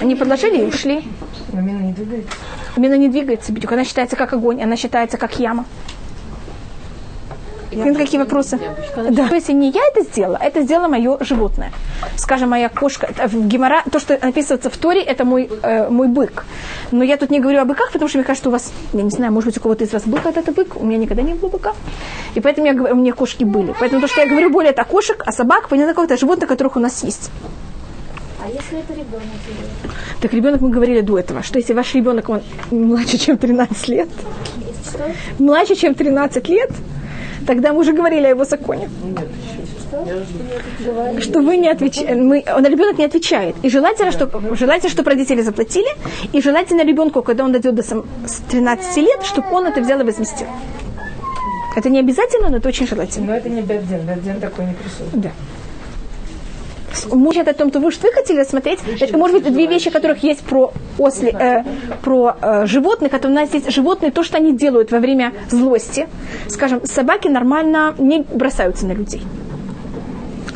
Они 0.00 0.14
подложили 0.14 0.62
и 0.62 0.66
ушли. 0.66 1.04
Но 1.52 1.60
мина 1.60 1.80
не 1.80 1.92
двигается. 1.92 2.32
Мина 2.76 2.94
не 2.94 3.08
двигается, 3.08 3.52
бедюк. 3.52 3.72
Она 3.72 3.84
считается 3.84 4.16
как 4.16 4.32
огонь, 4.32 4.62
она 4.62 4.76
считается 4.76 5.18
как 5.18 5.38
яма. 5.38 5.64
Понятно, 7.70 7.94
какие 7.94 8.18
вопросы? 8.18 8.58
Да. 9.10 9.28
То 9.28 9.34
есть 9.34 9.48
не 9.48 9.70
я 9.70 9.82
это 9.92 10.02
сделала, 10.02 10.38
а 10.40 10.44
это 10.44 10.62
сделало 10.62 10.88
мое 10.88 11.18
животное. 11.20 11.72
Скажем, 12.16 12.50
моя 12.50 12.68
кошка. 12.68 13.06
Это 13.06 13.28
В 13.28 13.46
Гемора, 13.46 13.82
то, 13.90 13.98
что 13.98 14.18
написывается 14.20 14.70
в 14.70 14.76
Торе, 14.76 15.02
это 15.02 15.24
мой, 15.24 15.50
э, 15.62 15.88
мой 15.90 16.08
бык. 16.08 16.44
Но 16.92 17.04
я 17.04 17.16
тут 17.16 17.30
не 17.30 17.40
говорю 17.40 17.60
о 17.60 17.64
быках, 17.64 17.92
потому 17.92 18.08
что 18.08 18.18
мне 18.18 18.24
кажется, 18.24 18.48
у 18.48 18.52
вас, 18.52 18.72
я 18.92 19.02
не 19.02 19.10
знаю, 19.10 19.32
может 19.32 19.48
быть, 19.48 19.58
у 19.58 19.60
кого-то 19.60 19.84
из 19.84 19.92
вас 19.92 20.04
был 20.04 20.18
когда-то 20.18 20.52
бык, 20.52 20.76
у 20.76 20.84
меня 20.84 20.98
никогда 20.98 21.22
не 21.22 21.34
было 21.34 21.50
быка. 21.50 21.74
И 22.34 22.40
поэтому 22.40 22.66
я, 22.66 22.74
говорю, 22.74 22.94
у 22.94 22.98
меня 22.98 23.12
кошки 23.12 23.44
были. 23.44 23.74
Поэтому 23.78 24.00
то, 24.00 24.08
что 24.08 24.22
я 24.22 24.28
говорю 24.28 24.50
более 24.50 24.70
это 24.70 24.82
о 24.82 24.84
кошек, 24.84 25.22
о 25.26 25.32
собак, 25.32 25.68
понятно, 25.68 25.92
какое-то 25.92 26.16
животное, 26.16 26.46
которых 26.46 26.76
у 26.76 26.80
нас 26.80 27.04
есть. 27.04 27.30
А 28.48 28.50
если 28.50 28.78
это 28.78 28.94
ребенок 28.94 29.22
Так 30.22 30.32
ребенок, 30.32 30.60
мы 30.62 30.70
говорили 30.70 31.02
до 31.02 31.18
этого, 31.18 31.42
что 31.42 31.58
если 31.58 31.74
ваш 31.74 31.94
ребенок, 31.94 32.30
он 32.30 32.40
младше, 32.70 33.18
чем 33.18 33.36
13 33.36 33.88
лет, 33.88 34.08
что? 34.88 34.98
младше, 35.38 35.74
чем 35.74 35.94
13 35.94 36.48
лет, 36.48 36.70
тогда 37.46 37.74
мы 37.74 37.80
уже 37.80 37.92
говорили 37.92 38.24
о 38.24 38.30
его 38.30 38.44
законе. 38.44 38.88
Что 41.20 41.40
вы 41.42 41.58
не 41.58 41.68
отвечаете, 41.68 42.14
мы, 42.14 42.42
он, 42.56 42.64
ребенок 42.64 42.96
не 42.98 43.04
отвечает. 43.04 43.54
И 43.62 43.68
желательно, 43.68 44.12
чтобы, 44.12 44.56
желательно, 44.56 44.90
чтобы 44.90 45.10
родители 45.10 45.42
заплатили, 45.42 45.88
и 46.32 46.40
желательно 46.40 46.84
ребенку, 46.84 47.22
когда 47.22 47.44
он 47.44 47.52
дойдет 47.52 47.74
до 47.74 47.82
сам- 47.82 48.06
с 48.26 48.40
13 48.50 48.96
лет, 49.02 49.22
чтобы 49.24 49.48
он 49.52 49.66
это 49.66 49.82
взял 49.82 50.00
и 50.00 50.04
возместил. 50.04 50.46
Это 51.76 51.90
не 51.90 52.00
обязательно, 52.00 52.48
но 52.48 52.56
это 52.56 52.68
очень 52.68 52.86
желательно. 52.86 53.26
Но 53.26 53.34
это 53.34 53.50
не 53.50 53.60
бядден, 53.60 54.06
бядден 54.06 54.40
такой 54.40 54.64
не 54.64 54.72
присутствует. 54.72 55.20
Да. 55.20 55.30
Может, 57.06 57.48
о 57.48 57.52
том, 57.54 57.70
что 57.70 57.80
вы, 57.80 57.90
что 57.90 58.06
вы 58.08 58.12
хотели 58.12 58.40
рассмотреть. 58.40 58.80
Это 59.00 59.16
может 59.16 59.42
быть 59.42 59.52
две 59.52 59.66
вещи, 59.66 59.90
которых 59.90 60.22
есть 60.22 60.40
про, 60.40 60.72
осли, 60.98 61.30
э, 61.32 61.64
про 62.02 62.36
э, 62.40 62.66
животных. 62.66 63.14
Это 63.14 63.28
у 63.28 63.30
нас 63.30 63.54
есть 63.54 63.70
животные, 63.70 64.10
то, 64.10 64.22
что 64.22 64.36
они 64.36 64.52
делают 64.52 64.90
во 64.92 64.98
время 64.98 65.32
злости. 65.50 66.08
Скажем, 66.48 66.84
собаки 66.84 67.28
нормально 67.28 67.94
не 67.98 68.20
бросаются 68.22 68.86
на 68.86 68.92
людей. 68.92 69.22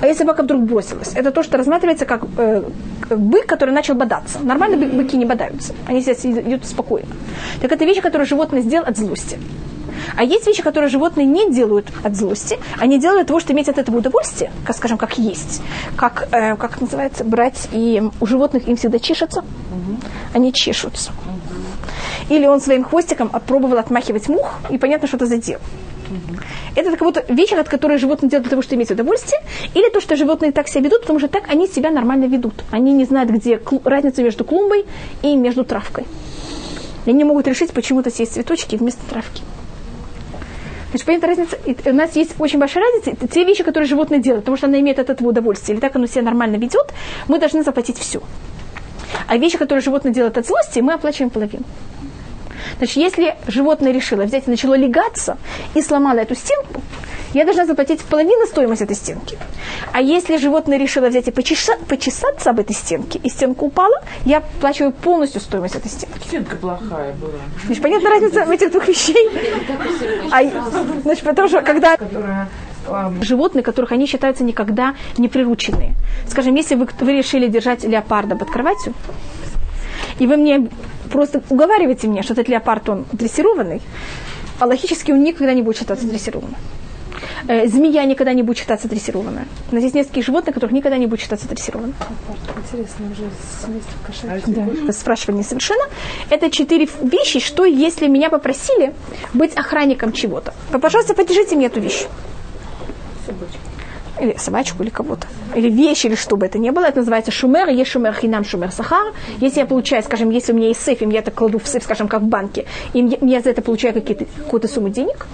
А 0.00 0.06
если 0.06 0.24
собака 0.24 0.42
вдруг 0.42 0.62
бросилась, 0.62 1.12
это 1.14 1.30
то, 1.30 1.44
что 1.44 1.58
рассматривается 1.58 2.06
как 2.06 2.24
э, 2.36 2.64
бык, 3.08 3.46
который 3.46 3.72
начал 3.72 3.94
бодаться. 3.94 4.40
Нормально 4.42 4.76
бы- 4.76 4.86
быки 4.86 5.16
не 5.16 5.24
бодаются. 5.24 5.74
Они 5.86 6.00
здесь 6.00 6.26
идут 6.26 6.64
спокойно. 6.64 7.06
Так 7.60 7.70
это 7.70 7.84
вещи, 7.84 8.00
которые 8.00 8.26
животное 8.26 8.62
сделал 8.62 8.84
от 8.84 8.98
злости. 8.98 9.38
А 10.16 10.24
есть 10.24 10.46
вещи, 10.46 10.62
которые 10.62 10.88
животные 10.90 11.26
не 11.26 11.50
делают 11.50 11.86
от 12.02 12.16
злости. 12.16 12.58
Они 12.78 12.98
делают 12.98 13.22
от 13.22 13.26
того, 13.28 13.40
что 13.40 13.52
иметь 13.52 13.68
от 13.68 13.78
этого 13.78 13.98
удовольствие, 13.98 14.50
как, 14.64 14.76
скажем, 14.76 14.98
как 14.98 15.18
есть. 15.18 15.62
Как, 15.96 16.28
э, 16.32 16.56
как 16.56 16.80
называется, 16.80 17.24
брать 17.24 17.68
и 17.72 18.02
у 18.20 18.26
животных 18.26 18.68
им 18.68 18.76
всегда 18.76 18.98
чешется. 18.98 19.44
Они 20.34 20.52
чешутся. 20.52 21.12
Или 22.28 22.46
он 22.46 22.60
своим 22.60 22.84
хвостиком 22.84 23.30
опробовал 23.32 23.78
отмахивать 23.78 24.28
мух, 24.28 24.54
и 24.70 24.78
понятно, 24.78 25.08
что 25.08 25.16
это 25.16 25.26
задел. 25.26 25.58
Это 26.74 26.90
как 26.90 27.00
будто 27.00 27.24
вещи, 27.28 27.54
от 27.54 27.68
которых 27.68 27.98
животные 28.00 28.30
делают 28.30 28.44
для 28.44 28.50
того, 28.50 28.62
чтобы 28.62 28.76
иметь 28.76 28.90
удовольствие, 28.90 29.40
или 29.74 29.90
то, 29.90 30.00
что 30.00 30.16
животные 30.16 30.52
так 30.52 30.68
себя 30.68 30.84
ведут, 30.84 31.02
потому 31.02 31.18
что 31.18 31.28
так 31.28 31.48
они 31.50 31.68
себя 31.68 31.90
нормально 31.90 32.24
ведут. 32.24 32.54
Они 32.70 32.92
не 32.92 33.04
знают, 33.04 33.30
где 33.30 33.56
клу- 33.56 33.82
разница 33.84 34.22
между 34.22 34.44
клумбой 34.44 34.86
и 35.22 35.36
между 35.36 35.64
травкой. 35.64 36.06
И 37.06 37.10
они 37.10 37.24
могут 37.24 37.46
решить 37.46 37.72
почему-то 37.72 38.10
съесть 38.10 38.34
цветочки 38.34 38.76
вместо 38.76 39.00
травки. 39.08 39.42
Значит, 40.92 41.06
понятна 41.06 41.28
разница? 41.28 41.56
И 41.64 41.88
У 41.88 41.94
нас 41.94 42.14
есть 42.16 42.34
очень 42.38 42.58
большая 42.58 42.84
разница. 42.84 43.26
Те 43.26 43.44
вещи, 43.44 43.64
которые 43.64 43.88
животные 43.88 44.20
делают, 44.20 44.44
потому 44.44 44.58
что 44.58 44.66
она 44.66 44.78
имеет 44.80 44.98
от 44.98 45.08
этого 45.08 45.28
удовольствие, 45.28 45.74
или 45.74 45.80
так 45.80 45.96
оно 45.96 46.06
себя 46.06 46.20
нормально 46.22 46.56
ведет, 46.56 46.92
мы 47.28 47.38
должны 47.38 47.62
заплатить 47.62 47.96
все. 47.98 48.20
А 49.26 49.38
вещи, 49.38 49.56
которые 49.56 49.82
животное 49.82 50.12
делает 50.12 50.36
от 50.36 50.46
злости, 50.46 50.80
мы 50.80 50.92
оплачиваем 50.92 51.30
половину. 51.30 51.64
Значит, 52.78 52.96
если 52.96 53.36
животное 53.46 53.92
решило 53.92 54.22
взять 54.22 54.46
и 54.46 54.50
начало 54.50 54.74
легаться 54.74 55.36
и 55.74 55.82
сломало 55.82 56.18
эту 56.18 56.34
стенку, 56.34 56.82
я 57.34 57.44
должна 57.44 57.66
заплатить 57.66 58.02
половину 58.02 58.46
стоимости 58.46 58.84
этой 58.84 58.96
стенки. 58.96 59.38
А 59.92 60.00
если 60.00 60.36
животное 60.36 60.78
решило 60.78 61.06
взять 61.06 61.28
и 61.28 61.30
почеса- 61.30 61.78
почесаться 61.88 62.50
об 62.50 62.60
этой 62.60 62.74
стенке, 62.74 63.18
и 63.22 63.28
стенка 63.30 63.64
упала, 63.64 64.02
я 64.26 64.38
оплачиваю 64.38 64.92
полностью 64.92 65.40
стоимость 65.40 65.74
этой 65.74 65.88
стенки. 65.90 66.26
Стенка 66.26 66.56
плохая 66.56 67.14
была. 67.14 67.32
Значит, 67.64 67.82
понятна 67.82 68.10
разница 68.10 68.44
в 68.44 68.50
этих 68.50 68.70
двух 68.70 68.86
вещей? 68.86 69.30
А, 70.30 70.42
значит, 71.02 71.24
потому 71.24 71.48
что 71.48 71.62
когда 71.62 71.96
а, 72.86 73.12
животные, 73.22 73.62
которых 73.62 73.92
они 73.92 74.06
считаются 74.06 74.44
никогда 74.44 74.94
не 75.16 75.28
прирученные. 75.28 75.94
Скажем, 76.28 76.54
если 76.54 76.74
вы, 76.74 76.88
вы 77.00 77.12
решили 77.12 77.48
держать 77.48 77.84
леопарда 77.84 78.36
под 78.36 78.50
кроватью, 78.50 78.94
и 80.18 80.26
вы 80.26 80.36
мне 80.36 80.68
просто 81.10 81.42
уговариваете 81.50 82.08
меня, 82.08 82.22
что 82.22 82.32
этот 82.32 82.48
леопард, 82.48 82.88
он 82.88 83.04
дрессированный, 83.12 83.80
а 84.58 84.66
логически 84.66 85.12
он 85.12 85.22
никогда 85.22 85.54
не 85.54 85.62
будет 85.62 85.78
считаться 85.78 86.06
дрессированным. 86.06 86.56
Э, 87.48 87.66
змея 87.66 88.04
никогда 88.04 88.32
не 88.32 88.42
будет 88.42 88.58
считаться 88.58 88.88
дрессированная. 88.88 89.46
Но 89.70 89.80
здесь 89.80 89.94
несколько 89.94 90.22
животных, 90.22 90.54
которых 90.54 90.72
никогда 90.72 90.96
не 90.96 91.06
будет 91.06 91.20
считаться 91.20 91.48
дрессированным. 91.48 91.94
Интересно, 92.56 93.06
уже 93.10 93.28
смесь 93.60 93.82
кошачья. 94.06 94.42
Да. 94.46 94.62
Вы 94.62 94.92
спрашивали 94.92 95.38
несовершенно. 95.38 95.84
Это 96.30 96.50
четыре 96.50 96.88
вещи, 97.02 97.40
что 97.40 97.64
если 97.64 98.08
меня 98.08 98.30
попросили 98.30 98.94
быть 99.34 99.54
охранником 99.54 100.12
чего-то. 100.12 100.54
Пожалуйста, 100.80 101.14
поддержите 101.14 101.56
мне 101.56 101.66
эту 101.66 101.80
вещь. 101.80 102.06
Или 104.20 104.36
собачку, 104.36 104.82
или 104.82 104.90
кого-то. 104.90 105.26
Или 105.54 105.70
вещь, 105.70 106.04
или 106.04 106.14
что 106.14 106.36
бы 106.36 106.46
это 106.46 106.58
ни 106.58 106.70
было. 106.70 106.84
Это 106.84 106.98
называется 106.98 107.30
шумер. 107.30 107.68
Есть 107.68 107.90
шумер 107.90 108.14
хинам, 108.14 108.44
шумер 108.44 108.70
сахар. 108.70 109.14
Если 109.40 109.60
я 109.60 109.66
получаю, 109.66 110.02
скажем, 110.02 110.30
если 110.30 110.52
у 110.52 110.56
меня 110.56 110.68
есть 110.68 110.82
сейф, 110.82 111.02
и 111.02 111.06
я 111.06 111.20
это 111.20 111.30
кладу 111.30 111.58
в 111.58 111.66
сейф, 111.66 111.84
скажем, 111.84 112.08
как 112.08 112.22
в 112.22 112.26
банке, 112.26 112.66
и 112.92 113.18
я- 113.22 113.40
за 113.40 113.50
это 113.50 113.62
получаю 113.62 113.94
какую-то 113.94 114.68
сумму 114.68 114.90
денег, 114.90 115.26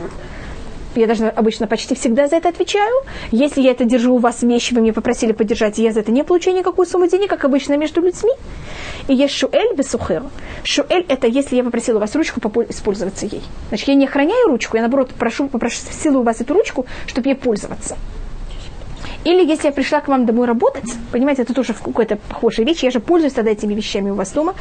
я 0.95 1.07
даже 1.07 1.29
обычно 1.29 1.67
почти 1.67 1.95
всегда 1.95 2.29
за 2.29 2.37
это 2.37 2.49
отвечаю. 2.49 3.03
Если 3.31 3.61
я 3.61 3.73
это 3.73 3.85
держу 3.85 4.14
у 4.14 4.19
вас 4.19 4.43
вещи, 4.43 4.75
вы 4.75 4.81
мне 4.81 4.93
попросили 4.93 5.33
поддержать, 5.33 5.79
и 5.79 5.83
я 5.83 5.93
за 5.93 6.01
это 6.01 6.11
не 6.11 6.25
получаю 6.25 6.57
никакую 6.57 6.87
сумму 6.87 7.09
денег, 7.09 7.31
как 7.31 7.45
обычно 7.45 7.77
между 7.77 8.01
людьми. 8.01 8.33
И 9.07 9.14
есть 9.14 9.35
шуэль 9.35 9.75
бесухер. 9.77 10.23
Шуэль– 10.64 11.05
это 11.09 11.27
если 11.27 11.57
я 11.57 11.64
попросила 11.64 11.99
у 11.99 12.01
вас 12.01 12.14
ручку 12.17 12.41
использоваться 12.69 13.27
ей. 13.27 13.43
Значит, 13.69 13.88
я 13.88 13.95
не 13.95 14.07
охраняю 14.07 14.49
ручку, 14.49 14.77
я 14.77 14.83
наоборот 14.83 15.11
прошу, 15.19 15.49
попросила 15.49 16.19
у 16.19 16.23
вас 16.23 16.41
эту 16.41 16.55
ручку, 16.55 16.87
чтобы 17.07 17.29
ей 17.29 17.35
пользоваться. 17.35 17.97
Или 19.24 19.44
если 19.44 19.66
я 19.68 19.72
пришла 19.72 20.00
к 20.00 20.09
вам 20.09 20.26
домой 20.26 20.46
работать, 20.46 20.94
понимаете, 21.12 21.42
это 21.42 21.54
тоже 21.54 21.72
в 21.72 21.83
какой-то 21.83 22.16
похожей 22.16 22.64
вещи, 22.64 22.85
я 22.85 22.90
же 22.90 23.00
пользуюсь 23.00 23.33
тогда 23.35 23.50
этими 23.50 23.74
вещами 23.74 24.11
у 24.11 24.14
вас 24.14 24.31
дома, 24.33 24.54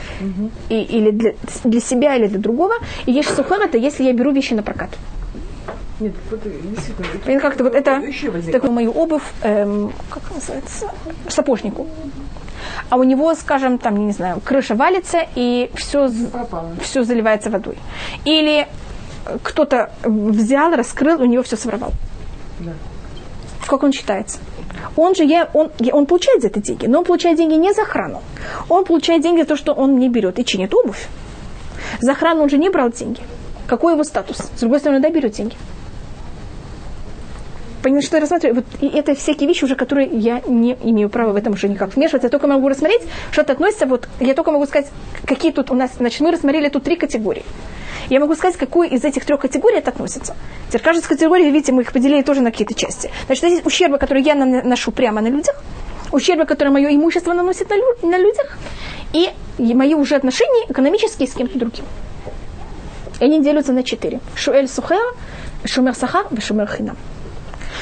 и, 0.70 0.82
или 0.82 1.12
для, 1.12 1.34
для 1.64 1.80
себя, 1.80 2.16
или 2.16 2.28
для 2.28 2.40
другого. 2.40 2.74
И 3.06 3.12
есть 3.12 3.36
сухар, 3.36 3.62
это 3.62 3.78
если 3.78 4.04
я 4.04 4.14
беру 4.14 4.32
вещи 4.32 4.54
на 4.54 4.64
прокат. 4.64 4.90
Нет, 6.00 6.14
вот 6.30 6.42
действительно. 6.44 7.32
И 7.32 7.40
как-то 7.40 7.64
вот 7.64 7.74
это 7.74 8.02
такую 8.52 8.72
мою 8.72 8.92
обувь, 8.92 9.24
эм, 9.42 9.92
как 10.10 10.24
называется, 10.34 10.92
сапожнику. 11.28 11.88
А 12.90 12.98
у 12.98 13.04
него, 13.04 13.34
скажем, 13.36 13.78
там, 13.78 14.06
не 14.06 14.14
знаю, 14.14 14.40
крыша 14.44 14.76
валится 14.76 15.20
и 15.36 15.70
все, 15.76 16.10
Пропало. 16.32 16.70
все 16.82 17.04
заливается 17.04 17.50
водой. 17.50 17.78
Или 18.26 18.68
э, 19.26 19.38
кто-то 19.42 19.92
взял, 20.04 20.76
раскрыл, 20.76 21.22
у 21.22 21.26
него 21.26 21.44
все 21.44 21.58
своровал. 21.58 21.92
Да. 22.60 22.74
Как 23.68 23.84
он 23.84 23.92
считается? 23.92 24.40
Он 24.96 25.14
же, 25.14 25.24
я, 25.24 25.50
он, 25.54 25.72
он 25.92 26.06
получает 26.06 26.42
за 26.42 26.48
это 26.48 26.62
деньги, 26.62 26.86
но 26.88 27.00
он 27.00 27.06
получает 27.06 27.38
деньги 27.38 27.56
не 27.56 27.74
за 27.74 27.84
охрану. 27.84 28.22
Он 28.70 28.86
получает 28.86 29.22
деньги 29.22 29.42
за 29.42 29.48
то, 29.48 29.56
что 29.58 29.74
он 29.74 30.00
не 30.00 30.10
берет 30.10 30.40
и 30.40 30.46
чинит 30.46 30.74
обувь. 30.74 31.08
За 32.00 32.14
охрану 32.14 32.44
он 32.44 32.50
же 32.50 32.58
не 32.58 32.70
брал 32.70 32.92
деньги. 32.92 33.20
Какой 33.68 33.94
его 33.94 34.04
статус? 34.04 34.38
С 34.38 34.60
другой 34.62 34.80
стороны, 34.80 35.02
да, 35.02 35.10
берет 35.10 35.34
деньги. 35.34 35.56
Понимаете, 37.84 38.08
что 38.08 38.18
я 38.18 38.22
рассматриваю? 38.22 38.56
Вот, 38.56 38.66
и 38.82 38.88
это 38.88 39.14
всякие 39.16 39.48
вещи 39.48 39.66
уже, 39.66 39.76
которые 39.76 40.08
я 40.08 40.42
не 40.48 40.78
имею 40.84 41.10
права 41.10 41.34
в 41.34 41.36
этом 41.36 41.54
уже 41.54 41.68
никак 41.68 41.96
вмешиваться. 41.96 42.28
Я 42.28 42.32
только 42.32 42.48
могу 42.48 42.70
рассмотреть, 42.70 43.02
что 43.32 43.42
это 43.42 43.54
относится, 43.54 43.86
вот, 43.86 44.08
я 44.20 44.34
только 44.34 44.52
могу 44.52 44.66
сказать, 44.66 44.90
какие 45.26 45.52
тут 45.52 45.72
у 45.72 45.76
нас, 45.76 45.92
значит, 45.98 46.22
мы 46.22 46.32
рассмотрели 46.32 46.70
тут 46.70 46.84
три 46.84 46.96
категории. 46.96 47.44
Я 48.10 48.20
могу 48.20 48.36
сказать, 48.36 48.58
какой 48.58 48.88
из 48.90 49.04
этих 49.04 49.26
трех 49.26 49.42
категорий 49.42 49.78
это 49.78 49.92
относится. 49.92 50.36
Теперь 50.68 50.82
каждая 50.82 51.02
из 51.04 51.08
категорий, 51.08 51.52
видите, 51.52 51.72
мы 51.72 51.82
их 51.82 51.92
поделили 51.92 52.22
тоже 52.22 52.42
на 52.42 52.52
какие-то 52.52 52.74
части. 52.74 53.12
Значит, 53.26 53.44
здесь 53.46 53.66
ущербы, 53.66 53.98
которые 53.98 54.24
я 54.24 54.36
наношу 54.36 54.92
прямо 54.92 55.22
на 55.22 55.28
людях, 55.28 55.56
ущербы, 56.12 56.46
которые 56.46 56.72
мое 56.72 56.96
имущество 56.96 57.34
наносит 57.34 57.70
на, 57.70 57.76
лю- 57.76 57.98
на 58.10 58.18
людях, 58.18 58.58
и, 59.14 59.30
мои 59.74 59.94
уже 59.94 60.16
отношения 60.16 60.66
экономические 60.70 61.28
с 61.28 61.34
кем-то 61.34 61.60
другим. 61.60 61.86
И 63.20 63.26
они 63.26 63.42
делятся 63.42 63.74
на 63.74 63.84
четыре. 63.84 64.20
Шуэль 64.36 64.68
сухер, 64.68 65.16
шумер 65.66 65.96
сахар, 65.96 66.28
и 66.32 66.40
шумер 66.40 66.68
хинам. 66.68 66.98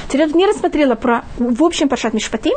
Теперь 0.10 0.28
тут 0.28 0.36
не 0.36 0.46
рассмотрела 0.46 0.96
про, 0.96 1.24
в 1.38 1.64
общем, 1.64 1.90
Пашат 1.90 2.14
Мишпатим. 2.14 2.54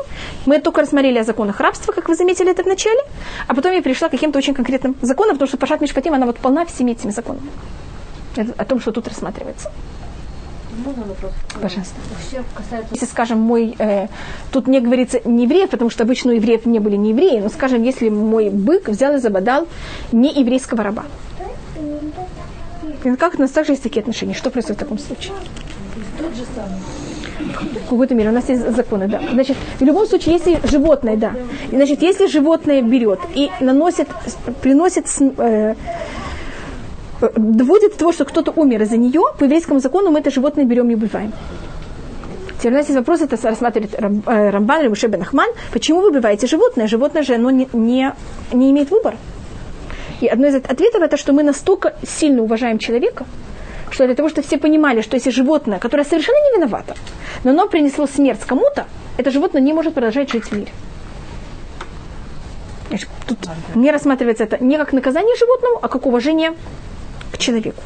Мы 0.47 0.61
только 0.61 0.83
рассмотрели 0.83 1.19
о 1.19 1.25
законах 1.25 1.61
рабства, 1.61 1.93
как 1.93 2.09
вы 2.09 2.15
заметили 2.15 2.51
это 2.51 2.63
в 2.63 2.67
начале. 2.67 3.01
А 3.47 3.55
потом 3.55 3.73
я 3.73 3.83
перешла 3.83 4.09
к 4.09 4.11
каким-то 4.11 4.39
очень 4.39 4.55
конкретным 4.55 4.97
законам, 5.03 5.35
потому 5.35 5.49
что 5.49 5.57
Пашат 5.57 5.81
Мишпатим, 5.81 6.15
она 6.15 6.27
вот 6.27 6.39
полна 6.39 6.65
всеми 6.67 6.93
этими 6.93 7.11
законами. 7.11 7.49
Это 8.37 8.53
о 8.57 8.65
том, 8.65 8.81
что 8.81 8.93
тут 8.93 9.09
рассматривается. 9.09 9.71
Можно 10.85 11.05
вопрос? 11.07 11.33
Пожалуйста. 11.61 11.95
Ущерб 12.17 12.47
касается... 12.55 12.89
Если, 12.93 13.07
скажем, 13.07 13.41
мой, 13.41 13.75
э, 13.79 14.07
тут 14.53 14.69
не 14.69 14.81
говорится 14.81 15.21
не 15.25 15.45
евреев, 15.45 15.71
потому 15.71 15.91
что 15.91 16.05
обычно 16.05 16.31
у 16.31 16.35
евреев 16.35 16.67
не 16.67 16.79
были 16.79 16.97
не 16.97 17.11
евреи, 17.11 17.41
но, 17.41 17.49
скажем, 17.49 17.83
если 17.83 18.09
мой 18.11 18.49
бык 18.51 18.89
взял 18.89 19.17
и 19.17 19.19
забодал 19.19 19.67
не 20.13 20.33
еврейского 20.33 20.85
раба. 20.85 21.05
Как 23.19 23.35
у 23.35 23.41
нас 23.41 23.51
также 23.51 23.73
есть 23.73 23.83
такие 23.83 24.01
отношения? 24.01 24.35
Что 24.35 24.51
происходит 24.51 24.81
в 24.81 24.85
таком 24.85 24.99
случае? 24.99 25.35
В 27.61 27.91
какой-то 27.91 28.15
мере 28.15 28.31
у 28.31 28.33
нас 28.33 28.49
есть 28.49 28.75
законы, 28.75 29.09
да. 29.09 29.21
Значит, 29.33 29.57
в 29.81 29.85
любом 29.85 30.07
случае, 30.07 30.35
если 30.35 30.61
животное, 30.69 31.17
да. 31.17 31.33
Значит, 31.71 32.03
если 32.03 32.27
животное 32.27 32.83
берет 32.83 33.21
и 33.35 33.51
наносит, 33.61 34.09
приносит, 34.63 35.07
э, 35.39 35.75
э, 37.21 37.31
доводит 37.37 37.93
до 37.93 37.99
того, 37.99 38.13
что 38.13 38.25
кто-то 38.25 38.53
умер 38.57 38.83
из-за 38.83 38.97
нее, 38.97 39.23
по 39.39 39.45
еврейскому 39.45 39.81
закону 39.81 40.11
мы 40.11 40.21
это 40.21 40.31
животное 40.31 40.65
берем 40.65 40.91
и 40.91 40.95
убиваем. 40.95 41.33
Теперь 42.59 42.73
у 42.73 42.77
нас 42.77 42.89
есть 42.89 42.99
вопрос, 42.99 43.21
это 43.21 43.37
рассматривает 43.43 43.95
э, 43.95 44.51
Рамбан 44.51 44.81
или 44.81 44.89
Мушебен 44.89 45.23
Ахман. 45.23 45.49
Почему 45.73 46.01
вы 46.01 46.11
убиваете 46.11 46.47
животное? 46.47 46.89
Животное 46.89 47.23
же 47.23 47.35
оно 47.35 47.51
не, 47.51 47.69
не, 47.73 48.13
не 48.53 48.71
имеет 48.71 48.91
выбора. 48.91 49.17
И 50.21 50.27
одно 50.27 50.49
из 50.49 50.57
ответов 50.57 51.03
это, 51.03 51.17
что 51.17 51.33
мы 51.33 51.45
настолько 51.45 51.95
сильно 52.03 52.43
уважаем 52.43 52.79
человека, 52.79 53.25
что 53.93 54.07
для 54.07 54.15
того, 54.15 54.29
чтобы 54.29 54.47
все 54.47 54.59
понимали, 54.59 55.03
что 55.03 55.17
если 55.17 55.31
животное, 55.31 55.79
которое 55.79 56.05
совершенно 56.05 56.37
не 56.51 56.57
виновато, 56.59 56.95
но 57.45 57.51
оно 57.51 57.69
принесло 57.69 58.07
смерть 58.07 58.41
кому-то, 58.47 58.87
это 59.17 59.31
животное 59.31 59.63
не 59.63 59.73
может 59.73 59.95
продолжать 59.95 60.31
жить 60.31 60.45
в 60.45 60.53
мире. 60.53 60.73
Тут 63.27 63.39
не 63.75 63.91
рассматривается 63.91 64.45
это 64.45 64.65
не 64.65 64.79
как 64.79 64.93
наказание 64.95 65.37
животному, 65.37 65.79
а 65.83 65.89
как 65.89 66.07
уважение 66.07 66.55
к 67.33 67.37
человеку. 67.39 67.83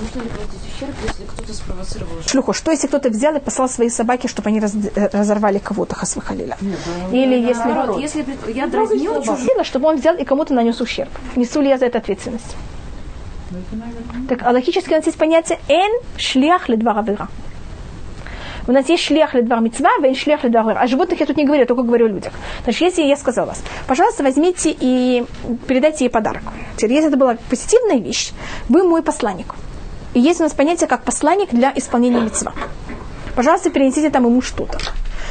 Нужно 0.00 0.22
ли 0.22 0.28
платить 0.30 0.60
ущерб, 0.74 0.94
если 1.06 1.24
кто-то 1.24 1.52
спровоцировал 1.52 2.12
Шлюху, 2.26 2.52
что 2.54 2.70
если 2.70 2.86
кто-то 2.86 3.10
взял 3.10 3.36
и 3.36 3.40
послал 3.40 3.68
своей 3.68 3.90
собаке, 3.90 4.28
чтобы 4.28 4.48
они 4.48 4.60
раз- 4.60 4.74
э, 4.94 5.08
разорвали 5.12 5.58
кого-то, 5.58 5.94
хасвахалиля? 5.94 6.56
Или 7.12 7.34
если... 7.34 7.68
Наоборот, 7.68 8.00
если 8.00 8.24
я 8.54 8.70
чужую, 8.70 9.36
Сила, 9.36 9.64
чтобы 9.64 9.88
он 9.88 9.96
взял 9.96 10.16
и 10.16 10.24
кому-то 10.24 10.54
нанес 10.54 10.80
ущерб. 10.80 11.10
Несу 11.36 11.60
ли 11.60 11.68
я 11.68 11.76
за 11.76 11.84
это 11.86 11.98
ответственность? 11.98 12.56
Так, 14.28 14.42
а 14.42 14.50
логически 14.50 14.92
у 14.92 14.96
нас 14.96 15.06
есть 15.06 15.18
понятие 15.18 15.58
«эн 15.68 16.00
шлях 16.16 16.68
ледвар 16.68 16.98
авера». 16.98 17.28
У 18.66 18.72
нас 18.72 18.86
есть 18.90 19.02
шлях 19.02 19.32
ледвар 19.32 19.60
митцва, 19.60 19.88
вен 20.02 20.14
шлях 20.14 20.44
ледвар 20.44 20.66
авера. 20.66 20.80
О 20.80 20.86
животных 20.86 21.20
я 21.20 21.26
тут 21.26 21.38
не 21.38 21.44
говорю, 21.44 21.62
я 21.62 21.66
только 21.66 21.82
говорю 21.82 22.04
о 22.04 22.08
людях. 22.08 22.34
Значит, 22.64 22.82
если 22.82 23.02
я 23.02 23.16
сказала 23.16 23.46
вас, 23.46 23.62
пожалуйста, 23.86 24.22
возьмите 24.22 24.76
и 24.78 25.24
передайте 25.66 26.04
ей 26.04 26.10
подарок. 26.10 26.42
Теперь, 26.76 26.92
если 26.92 27.08
это 27.08 27.16
была 27.16 27.38
позитивная 27.48 27.98
вещь, 27.98 28.32
вы 28.68 28.84
мой 28.84 29.02
посланник. 29.02 29.54
И 30.12 30.20
есть 30.20 30.40
у 30.40 30.42
нас 30.42 30.52
понятие 30.52 30.86
как 30.86 31.02
посланник 31.04 31.48
для 31.50 31.72
исполнения 31.74 32.20
митцва. 32.20 32.52
Пожалуйста, 33.34 33.70
перенесите 33.70 34.10
там 34.10 34.26
ему 34.26 34.42
что-то. 34.42 34.78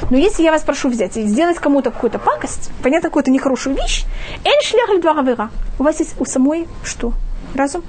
Но 0.10 0.17
если 0.17 0.41
я 0.41 0.51
вас 0.51 0.63
прошу 0.63 0.89
взять 0.89 1.17
и 1.17 1.23
сделать 1.23 1.58
кому-то 1.58 1.91
какую-то 1.91 2.17
пакость, 2.17 2.71
понятно, 2.82 3.10
какую-то 3.10 3.30
нехорошую 3.30 3.75
вещь, 3.75 4.06
эн 4.45 4.62
шлях 4.63 4.89
ледвар 4.89 5.19
авера. 5.19 5.49
У 5.77 5.84
вас 5.84 5.99
есть 5.99 6.19
у 6.19 6.25
самой 6.25 6.67
что? 6.84 7.13
Разум? 7.58 7.84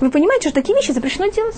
Вы 0.00 0.10
понимаете, 0.10 0.48
что 0.48 0.54
такие 0.54 0.74
вещи 0.74 0.92
запрещено 0.92 1.26
делать? 1.26 1.56